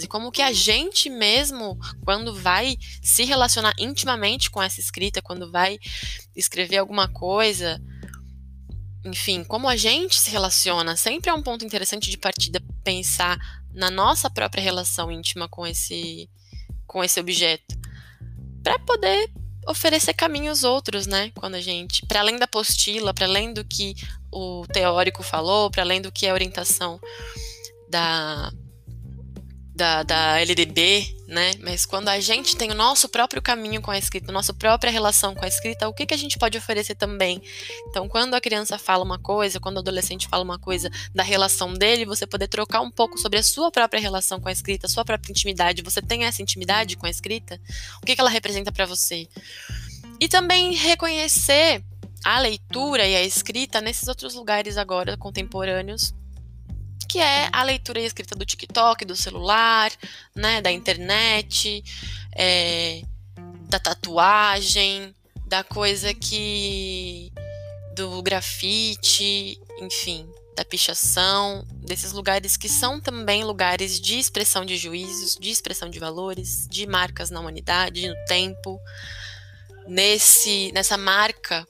e 0.02 0.06
como 0.06 0.32
que 0.32 0.42
a 0.42 0.52
gente 0.52 1.10
mesmo, 1.10 1.78
quando 2.04 2.34
vai 2.34 2.76
se 3.02 3.24
relacionar 3.24 3.74
intimamente 3.78 4.50
com 4.50 4.62
essa 4.62 4.80
escrita, 4.80 5.22
quando 5.22 5.50
vai 5.50 5.78
escrever 6.34 6.78
alguma 6.78 7.08
coisa, 7.08 7.80
enfim, 9.04 9.44
como 9.44 9.68
a 9.68 9.76
gente 9.76 10.20
se 10.20 10.30
relaciona, 10.30 10.96
sempre 10.96 11.30
é 11.30 11.34
um 11.34 11.42
ponto 11.42 11.64
interessante 11.64 12.10
de 12.10 12.16
partida 12.16 12.62
pensar 12.82 13.38
na 13.72 13.90
nossa 13.90 14.30
própria 14.30 14.62
relação 14.62 15.10
íntima 15.10 15.48
com 15.48 15.66
esse 15.66 16.28
com 16.86 17.04
esse 17.04 17.20
objeto, 17.20 17.78
para 18.62 18.78
poder 18.78 19.30
oferecer 19.68 20.14
caminhos 20.14 20.64
outros, 20.64 21.06
né? 21.06 21.30
Quando 21.34 21.56
a 21.56 21.60
gente, 21.60 22.04
para 22.06 22.20
além 22.20 22.38
da 22.38 22.46
apostila, 22.46 23.12
para 23.12 23.26
além 23.26 23.52
do 23.52 23.62
que 23.62 23.94
o 24.32 24.66
teórico 24.72 25.22
falou, 25.22 25.70
para 25.70 25.82
além 25.82 26.00
do 26.00 26.10
que 26.10 26.26
é 26.26 26.30
a 26.30 26.34
orientação 26.34 26.98
da 27.90 28.50
da, 29.78 30.02
da 30.02 30.40
LDB, 30.40 31.16
né? 31.28 31.52
Mas 31.60 31.86
quando 31.86 32.08
a 32.08 32.18
gente 32.18 32.56
tem 32.56 32.68
o 32.70 32.74
nosso 32.74 33.08
próprio 33.08 33.40
caminho 33.40 33.80
com 33.80 33.92
a 33.92 33.96
escrita, 33.96 34.30
a 34.30 34.34
nossa 34.34 34.52
própria 34.52 34.90
relação 34.90 35.36
com 35.36 35.44
a 35.44 35.48
escrita, 35.48 35.88
o 35.88 35.94
que, 35.94 36.04
que 36.04 36.12
a 36.12 36.16
gente 36.16 36.36
pode 36.36 36.58
oferecer 36.58 36.96
também? 36.96 37.40
Então, 37.88 38.08
quando 38.08 38.34
a 38.34 38.40
criança 38.40 38.76
fala 38.76 39.04
uma 39.04 39.20
coisa, 39.20 39.60
quando 39.60 39.76
o 39.76 39.78
adolescente 39.78 40.26
fala 40.26 40.42
uma 40.42 40.58
coisa 40.58 40.90
da 41.14 41.22
relação 41.22 41.72
dele, 41.72 42.04
você 42.04 42.26
poder 42.26 42.48
trocar 42.48 42.80
um 42.80 42.90
pouco 42.90 43.16
sobre 43.18 43.38
a 43.38 43.42
sua 43.42 43.70
própria 43.70 44.00
relação 44.00 44.40
com 44.40 44.48
a 44.48 44.52
escrita, 44.52 44.86
a 44.86 44.90
sua 44.90 45.04
própria 45.04 45.30
intimidade. 45.30 45.80
Você 45.82 46.02
tem 46.02 46.24
essa 46.24 46.42
intimidade 46.42 46.96
com 46.96 47.06
a 47.06 47.10
escrita? 47.10 47.60
O 48.02 48.04
que, 48.04 48.16
que 48.16 48.20
ela 48.20 48.30
representa 48.30 48.72
para 48.72 48.84
você? 48.84 49.28
E 50.20 50.26
também 50.26 50.74
reconhecer 50.74 51.84
a 52.24 52.40
leitura 52.40 53.06
e 53.06 53.14
a 53.14 53.22
escrita 53.22 53.80
nesses 53.80 54.08
outros 54.08 54.34
lugares 54.34 54.76
agora 54.76 55.16
contemporâneos, 55.16 56.12
que 57.08 57.18
é 57.18 57.48
a 57.50 57.62
leitura 57.62 58.00
e 58.00 58.04
escrita 58.04 58.34
do 58.34 58.44
TikTok, 58.44 59.04
do 59.04 59.16
celular, 59.16 59.90
né, 60.34 60.60
da 60.60 60.70
internet, 60.70 61.82
é, 62.36 63.02
da 63.68 63.78
tatuagem, 63.78 65.14
da 65.46 65.64
coisa 65.64 66.12
que 66.12 67.32
do 67.96 68.22
grafite, 68.22 69.58
enfim, 69.80 70.28
da 70.54 70.64
pichação, 70.64 71.66
desses 71.70 72.12
lugares 72.12 72.56
que 72.56 72.68
são 72.68 73.00
também 73.00 73.42
lugares 73.42 73.98
de 73.98 74.18
expressão 74.18 74.64
de 74.64 74.76
juízos, 74.76 75.36
de 75.40 75.50
expressão 75.50 75.88
de 75.88 75.98
valores, 75.98 76.68
de 76.68 76.86
marcas 76.86 77.30
na 77.30 77.40
humanidade, 77.40 78.06
no 78.06 78.14
tempo, 78.26 78.78
nesse 79.86 80.70
nessa 80.72 80.98
marca, 80.98 81.66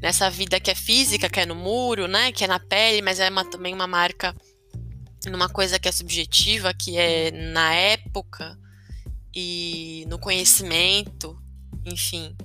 nessa 0.00 0.30
vida 0.30 0.60
que 0.60 0.70
é 0.70 0.74
física, 0.74 1.28
que 1.28 1.40
é 1.40 1.46
no 1.46 1.56
muro, 1.56 2.06
né, 2.06 2.30
que 2.30 2.44
é 2.44 2.46
na 2.46 2.60
pele, 2.60 3.02
mas 3.02 3.18
é 3.18 3.28
uma, 3.28 3.44
também 3.44 3.74
uma 3.74 3.86
marca 3.86 4.34
numa 5.26 5.48
coisa 5.48 5.78
que 5.78 5.88
é 5.88 5.92
subjetiva, 5.92 6.72
que 6.72 6.96
é 6.96 7.30
na 7.30 7.74
época 7.74 8.58
e 9.34 10.04
no 10.08 10.18
conhecimento, 10.18 11.40
enfim, 11.84 12.36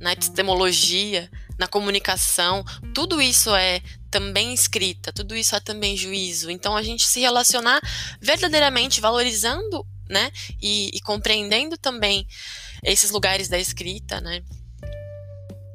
na 0.00 0.12
epistemologia, 0.12 1.30
na 1.58 1.66
comunicação, 1.66 2.64
tudo 2.94 3.20
isso 3.20 3.54
é 3.54 3.80
também 4.10 4.54
escrita, 4.54 5.12
tudo 5.12 5.34
isso 5.36 5.56
é 5.56 5.60
também 5.60 5.96
juízo. 5.96 6.50
Então 6.50 6.76
a 6.76 6.82
gente 6.82 7.04
se 7.04 7.20
relacionar 7.20 7.80
verdadeiramente 8.20 9.00
valorizando, 9.00 9.84
né, 10.08 10.30
e, 10.60 10.90
e 10.94 11.00
compreendendo 11.00 11.76
também 11.76 12.26
esses 12.82 13.10
lugares 13.10 13.48
da 13.48 13.58
escrita, 13.58 14.20
né, 14.20 14.42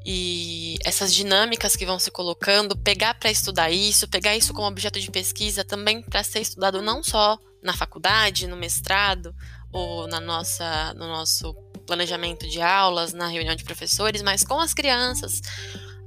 e 0.06 0.78
essas 0.84 1.14
dinâmicas 1.14 1.76
que 1.76 1.86
vão 1.86 1.98
se 1.98 2.12
colocando, 2.12 2.78
pegar 2.78 3.14
para 3.14 3.32
estudar 3.32 3.72
isso, 3.72 4.08
pegar 4.08 4.36
isso 4.36 4.54
como 4.54 4.68
objeto 4.68 5.00
de 5.00 5.10
pesquisa 5.10 5.64
também 5.64 6.02
para 6.02 6.24
ser 6.24 6.42
estudado 6.42 6.82
não 6.82 7.02
só 7.04 7.38
na 7.62 7.74
faculdade, 7.74 8.48
no 8.48 8.58
mestrado 8.58 9.34
ou 9.72 10.08
na 10.08 10.20
nossa, 10.20 10.94
no 10.94 11.08
nosso 11.08 11.54
planejamento 11.86 12.48
de 12.48 12.62
aulas, 12.62 13.14
na 13.14 13.28
reunião 13.28 13.56
de 13.56 13.64
professores, 13.64 14.22
mas 14.22 14.44
com 14.44 14.60
as 14.60 14.74
crianças. 14.74 15.42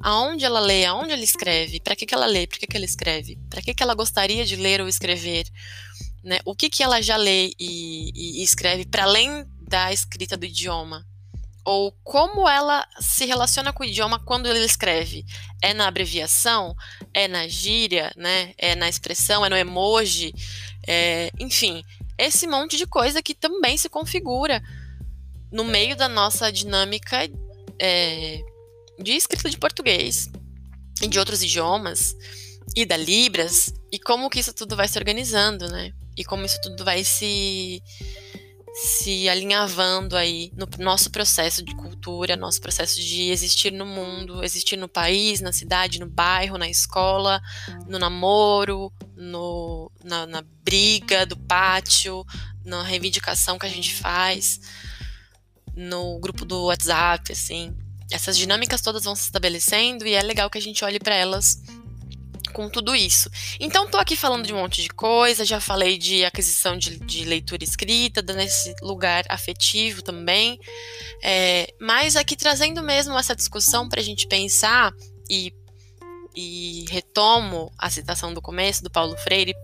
Aonde 0.00 0.44
ela 0.44 0.60
lê, 0.60 0.84
aonde 0.84 1.12
ela 1.12 1.24
escreve, 1.24 1.80
para 1.80 1.96
que, 1.96 2.04
que 2.04 2.14
ela 2.14 2.26
lê, 2.26 2.46
para 2.46 2.58
que, 2.58 2.66
que 2.66 2.76
ela 2.76 2.84
escreve, 2.84 3.38
para 3.48 3.62
que, 3.62 3.74
que 3.74 3.82
ela 3.82 3.94
gostaria 3.94 4.44
de 4.44 4.54
ler 4.54 4.80
ou 4.80 4.86
escrever, 4.86 5.46
né? 6.22 6.38
o 6.44 6.54
que, 6.54 6.68
que 6.68 6.82
ela 6.82 7.00
já 7.00 7.16
lê 7.16 7.52
e, 7.58 8.10
e, 8.14 8.40
e 8.40 8.42
escreve 8.42 8.84
para 8.84 9.04
além 9.04 9.46
da 9.62 9.92
escrita 9.92 10.36
do 10.36 10.44
idioma, 10.44 11.04
ou 11.66 11.90
como 12.04 12.48
ela 12.48 12.86
se 13.00 13.26
relaciona 13.26 13.72
com 13.72 13.82
o 13.82 13.86
idioma 13.86 14.20
quando 14.20 14.46
ele 14.46 14.64
escreve. 14.64 15.26
É 15.60 15.74
na 15.74 15.88
abreviação? 15.88 16.76
É 17.12 17.26
na 17.26 17.48
gíria? 17.48 18.12
Né? 18.16 18.54
É 18.56 18.76
na 18.76 18.88
expressão? 18.88 19.44
É 19.44 19.48
no 19.48 19.56
emoji? 19.56 20.32
É, 20.86 21.28
enfim, 21.40 21.82
esse 22.16 22.46
monte 22.46 22.76
de 22.76 22.86
coisa 22.86 23.20
que 23.20 23.34
também 23.34 23.76
se 23.76 23.88
configura 23.88 24.62
no 25.50 25.64
meio 25.64 25.96
da 25.96 26.08
nossa 26.08 26.52
dinâmica 26.52 27.28
é, 27.80 28.40
de 29.00 29.12
escrita 29.12 29.50
de 29.50 29.58
português 29.58 30.30
e 31.02 31.08
de 31.08 31.18
outros 31.18 31.42
idiomas 31.42 32.14
e 32.76 32.86
da 32.86 32.96
Libras 32.96 33.74
e 33.90 33.98
como 33.98 34.30
que 34.30 34.38
isso 34.38 34.52
tudo 34.52 34.76
vai 34.76 34.86
se 34.86 34.98
organizando, 34.98 35.68
né? 35.68 35.92
E 36.16 36.24
como 36.24 36.44
isso 36.44 36.60
tudo 36.62 36.84
vai 36.84 37.02
se 37.02 37.82
se 38.76 39.26
alinhavando 39.26 40.14
aí 40.18 40.52
no 40.54 40.68
nosso 40.78 41.10
processo 41.10 41.64
de 41.64 41.74
cultura, 41.74 42.36
nosso 42.36 42.60
processo 42.60 43.00
de 43.00 43.30
existir 43.30 43.72
no 43.72 43.86
mundo, 43.86 44.44
existir 44.44 44.76
no 44.76 44.86
país, 44.86 45.40
na 45.40 45.50
cidade, 45.50 45.98
no 45.98 46.06
bairro, 46.06 46.58
na 46.58 46.68
escola, 46.68 47.40
no 47.88 47.98
namoro, 47.98 48.92
no, 49.16 49.90
na, 50.04 50.26
na 50.26 50.44
briga 50.62 51.24
do 51.24 51.38
pátio, 51.38 52.22
na 52.62 52.82
reivindicação 52.82 53.58
que 53.58 53.64
a 53.64 53.70
gente 53.70 53.94
faz 53.94 54.60
no 55.74 56.18
grupo 56.18 56.44
do 56.44 56.66
WhatsApp, 56.66 57.32
assim. 57.32 57.74
Essas 58.10 58.36
dinâmicas 58.36 58.82
todas 58.82 59.04
vão 59.04 59.16
se 59.16 59.22
estabelecendo 59.22 60.06
e 60.06 60.12
é 60.12 60.22
legal 60.22 60.50
que 60.50 60.58
a 60.58 60.62
gente 60.62 60.84
olhe 60.84 60.98
para 60.98 61.14
elas 61.14 61.62
com 62.56 62.70
tudo 62.70 62.96
isso. 62.96 63.28
Então, 63.60 63.86
tô 63.86 63.98
aqui 63.98 64.16
falando 64.16 64.46
de 64.46 64.54
um 64.54 64.56
monte 64.56 64.80
de 64.80 64.88
coisa, 64.88 65.44
já 65.44 65.60
falei 65.60 65.98
de 65.98 66.24
aquisição 66.24 66.74
de, 66.78 66.98
de 67.00 67.22
leitura 67.26 67.62
escrita, 67.62 68.22
nesse 68.32 68.74
lugar 68.80 69.24
afetivo 69.28 70.00
também, 70.00 70.58
é, 71.22 71.70
mas 71.78 72.16
aqui 72.16 72.34
trazendo 72.34 72.82
mesmo 72.82 73.16
essa 73.18 73.36
discussão 73.36 73.86
para 73.86 74.00
a 74.00 74.02
gente 74.02 74.26
pensar 74.26 74.90
e, 75.28 75.52
e 76.34 76.86
retomo 76.88 77.70
a 77.76 77.90
citação 77.90 78.32
do 78.32 78.40
começo 78.40 78.82
do 78.82 78.90
Paulo 78.90 79.18
Freire, 79.18 79.54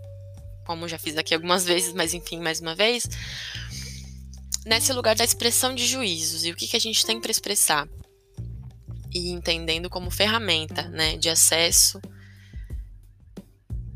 como 0.66 0.86
já 0.86 0.98
fiz 0.98 1.16
aqui 1.16 1.34
algumas 1.34 1.64
vezes, 1.64 1.94
mas 1.94 2.12
enfim, 2.12 2.40
mais 2.40 2.60
uma 2.60 2.74
vez, 2.74 3.08
nesse 4.66 4.92
lugar 4.92 5.16
da 5.16 5.24
expressão 5.24 5.74
de 5.74 5.86
juízos 5.86 6.44
e 6.44 6.50
o 6.50 6.54
que, 6.54 6.68
que 6.68 6.76
a 6.76 6.80
gente 6.80 7.06
tem 7.06 7.18
para 7.18 7.30
expressar. 7.30 7.88
E 9.14 9.30
entendendo 9.30 9.88
como 9.88 10.10
ferramenta 10.10 10.88
né, 10.88 11.16
de 11.16 11.30
acesso. 11.30 11.98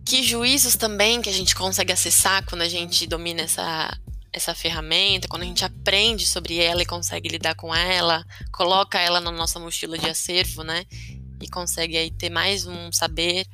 Que 0.07 0.23
juízos 0.23 0.77
também 0.77 1.21
que 1.21 1.29
a 1.29 1.33
gente 1.33 1.53
consegue 1.57 1.93
acessar 1.93 2.47
quando 2.47 2.63
a 2.63 2.69
gente 2.69 3.09
domina 3.09 3.43
essa, 3.43 3.99
essa 4.33 4.55
ferramenta, 4.55 5.27
quando 5.27 5.43
a 5.43 5.47
gente 5.47 5.65
aprende 5.65 6.25
sobre 6.25 6.59
ela 6.59 6.81
e 6.81 6.87
consegue 6.87 7.29
lidar 7.29 7.57
com 7.57 7.75
ela, 7.75 8.25
coloca 8.53 9.01
ela 9.01 9.21
na 9.21 9.33
nossa 9.33 9.59
mochila 9.59 9.99
de 9.99 10.09
acervo, 10.09 10.63
né? 10.63 10.87
E 11.43 11.49
consegue 11.49 11.97
aí 11.97 12.13
ter 12.13 12.31
mais 12.31 12.67
um 12.67 12.93
saber, 12.93 13.45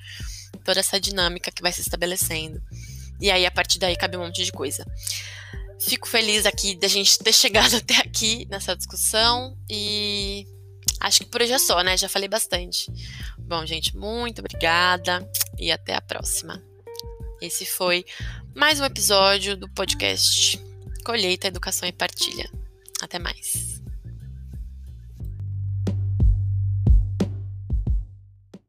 toda 0.63 0.81
essa 0.81 1.01
dinâmica 1.01 1.51
que 1.51 1.63
vai 1.63 1.73
se 1.73 1.81
estabelecendo. 1.81 2.63
E 3.19 3.31
aí, 3.31 3.47
a 3.47 3.51
partir 3.51 3.79
daí, 3.79 3.97
cabe 3.97 4.19
um 4.19 4.21
monte 4.21 4.45
de 4.45 4.53
coisa. 4.53 4.85
Fico 5.81 6.07
feliz 6.07 6.45
aqui 6.45 6.77
da 6.77 6.87
gente 6.87 7.19
ter 7.19 7.33
chegado 7.35 7.77
até 7.77 7.97
aqui 7.97 8.47
nessa 8.51 8.77
discussão 8.77 9.57
e 9.71 10.47
acho 11.03 11.21
que 11.21 11.27
por 11.27 11.43
hoje 11.43 11.53
é 11.53 11.59
só, 11.59 11.83
né? 11.83 11.97
Já 11.97 12.09
falei 12.09 12.29
bastante. 12.29 12.91
Bom, 13.39 13.67
gente, 13.67 13.97
muito 13.97 14.39
obrigada 14.39 15.29
e 15.59 15.71
até 15.71 15.95
a 15.95 16.01
próxima. 16.01 16.63
Esse 17.41 17.67
foi 17.67 18.05
mais 18.55 18.81
um 18.81 18.85
episódio 18.85 19.57
do 19.57 19.69
podcast 19.71 20.59
Colheita, 21.05 21.49
Educação 21.49 21.89
e 21.89 21.93
Partilha. 21.93 22.49
Até 23.01 23.19
mais. 23.19 23.72